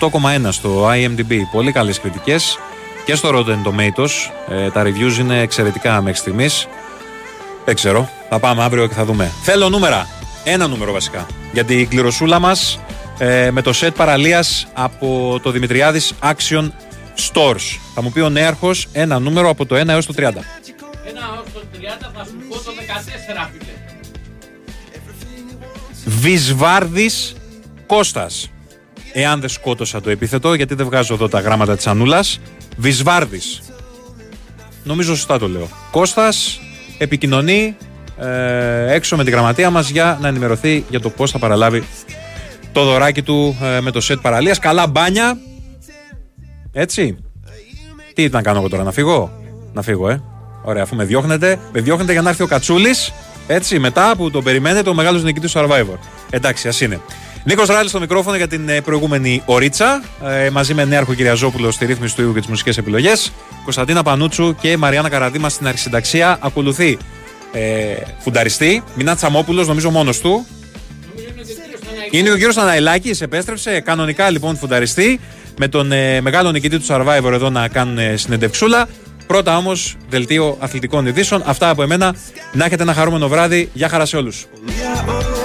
8,1 0.00 0.48
στο 0.50 0.88
IMDb. 0.88 1.32
Πολύ 1.52 1.72
καλές 1.72 2.00
κριτικές 2.00 2.58
και 3.04 3.14
στο 3.14 3.30
Rotten 3.32 3.68
Tomatoes. 3.68 4.10
Ε, 4.48 4.70
τα 4.70 4.82
reviews 4.82 5.18
είναι 5.18 5.40
εξαιρετικά 5.40 6.00
μέχρι 6.02 6.18
στιγμής. 6.18 6.68
Δεν 7.64 7.74
ξέρω. 7.74 8.08
Θα 8.28 8.38
πάμε 8.38 8.62
αύριο 8.62 8.86
και 8.86 8.94
θα 8.94 9.04
δούμε. 9.04 9.32
Θέλω 9.42 9.68
νούμερα. 9.68 10.06
Ένα 10.44 10.66
νούμερο 10.66 10.92
βασικά. 10.92 11.26
Για 11.52 11.64
την 11.64 11.88
κληροσούλα 11.88 12.38
μας 12.38 12.78
ε, 13.18 13.50
με 13.50 13.62
το 13.62 13.72
set 13.74 13.94
παραλίας 13.96 14.66
από 14.72 15.40
το 15.42 15.50
Δημητριάδης 15.50 16.12
Action 16.22 16.70
Stores. 17.16 17.78
Θα 17.94 18.02
μου 18.02 18.12
πει 18.12 18.20
ο 18.20 18.28
νέαρχος 18.28 18.88
ένα 18.92 19.18
νούμερο 19.18 19.48
από 19.48 19.66
το 19.66 19.80
1 19.80 19.88
έως 19.88 20.06
το 20.06 20.14
30. 20.16 20.20
Ένα 20.22 20.34
ως 21.40 21.52
το 21.52 21.60
30 21.72 22.10
θα 22.16 22.24
σου 22.24 22.36
πω 22.48 22.54
το 22.54 22.72
14 23.56 23.65
φίλε. 26.06 26.14
Βυσβάρδης 26.14 27.34
Κώστας. 27.86 28.50
Εάν 29.12 29.40
δεν 29.40 29.48
σκότωσα 29.48 30.00
το 30.00 30.10
επίθετο, 30.10 30.54
γιατί 30.54 30.74
δεν 30.74 30.86
βγάζω 30.86 31.14
εδώ 31.14 31.28
τα 31.28 31.40
γράμματα 31.40 31.76
της 31.76 31.86
Ανούλας. 31.86 32.40
Βυσβάρδης. 32.76 33.62
Νομίζω 34.84 35.14
σωστά 35.14 35.38
το 35.38 35.48
λέω. 35.48 35.68
Κώστας 35.90 36.60
επικοινωνεί 36.98 37.76
ε, 38.18 38.94
έξω 38.94 39.16
με 39.16 39.24
τη 39.24 39.30
γραμματεία 39.30 39.70
μας 39.70 39.88
για 39.90 40.18
να 40.20 40.28
ενημερωθεί 40.28 40.84
για 40.90 41.00
το 41.00 41.10
πώς 41.10 41.30
θα 41.30 41.38
παραλάβει 41.38 41.84
το 42.72 42.84
δωράκι 42.84 43.22
του 43.22 43.56
ε, 43.62 43.80
με 43.80 43.90
το 43.90 44.00
σετ 44.00 44.18
παραλίας. 44.20 44.58
Καλά 44.58 44.86
μπάνια. 44.86 45.38
Έτσι. 46.72 47.16
Τι 48.14 48.28
να 48.28 48.42
κάνω 48.42 48.58
εγώ 48.58 48.68
τώρα, 48.68 48.82
να 48.82 48.92
φύγω; 48.92 49.30
Να 49.72 49.82
φύγω, 49.82 50.08
ε. 50.08 50.22
Ωραία, 50.62 50.82
αφού 50.82 50.96
με 50.96 51.04
διώχνετε, 51.04 51.58
με 51.72 51.80
διώχνετε 51.80 52.12
για 52.12 52.22
να 52.22 52.28
έρθει 52.28 52.42
ο 52.42 52.46
Κατσούλης. 52.46 53.12
Έτσι, 53.46 53.78
μετά 53.78 54.14
που 54.16 54.30
τον 54.30 54.44
περιμένετε, 54.44 54.90
ο 54.90 54.94
μεγάλο 54.94 55.18
νικητή 55.18 55.46
του 55.46 55.52
Survivor. 55.54 55.98
Εντάξει, 56.30 56.68
ας 56.68 56.80
είναι. 56.80 57.00
Νίκος 57.44 57.68
Ράλης 57.68 57.90
στο 57.90 58.00
μικρόφωνο 58.00 58.36
για 58.36 58.48
την 58.48 58.68
ε, 58.68 58.80
προηγούμενη 58.80 59.42
ωρίτσα. 59.44 60.02
Ε, 60.24 60.50
μαζί 60.50 60.74
με 60.74 60.84
Νέαρχο 60.84 61.14
Κυριαζόπουλο 61.14 61.70
στη 61.70 61.84
ρύθμιση 61.84 62.14
του 62.14 62.22
ήχου 62.22 62.32
και 62.32 62.38
τις 62.38 62.48
μουσικές 62.48 62.78
επιλογές. 62.78 63.32
Κωνσταντίνα 63.64 64.02
Πανούτσου 64.02 64.56
και 64.60 64.76
Μαριάννα 64.76 65.08
Καραδίμα 65.08 65.48
στην 65.48 65.66
αρχισυνταξία. 65.66 66.38
Ακολουθεί 66.40 66.98
ε, 67.52 67.94
φουνταριστή. 68.18 68.82
Μινά 68.94 69.16
Τσαμόπουλος, 69.16 69.66
νομίζω 69.66 69.90
μόνος 69.90 70.20
του. 70.20 70.46
Είναι 72.10 72.30
ο 72.30 72.36
κύριο 72.36 72.62
Αναηλάκης, 72.62 73.20
επέστρεψε. 73.20 73.80
Κανονικά 73.80 74.30
λοιπόν 74.30 74.56
φουνταριστή. 74.56 75.20
Με 75.58 75.68
τον 75.68 75.92
ε, 75.92 76.20
μεγάλο 76.20 76.50
νικητή 76.50 76.78
του 76.78 76.86
Survivor 76.88 77.32
εδώ 77.32 77.50
να 77.50 77.68
κάνουν 77.68 77.98
ε, 77.98 78.16
συνεντευξούλα. 78.16 78.88
Πρώτα 79.26 79.56
όμως, 79.56 79.96
δελτίο 80.08 80.56
αθλητικών 80.60 81.06
ειδήσεων. 81.06 81.42
Αυτά 81.44 81.70
από 81.70 81.82
εμένα. 81.82 82.14
Να 82.52 82.64
έχετε 82.64 82.82
ένα 82.82 82.94
χαρούμενο 82.94 83.28
βράδυ. 83.28 83.70
Γεια 83.72 83.88
χαρά 83.88 84.04
σε 84.04 84.16
όλους. 84.16 84.46
Yeah, 84.66 85.35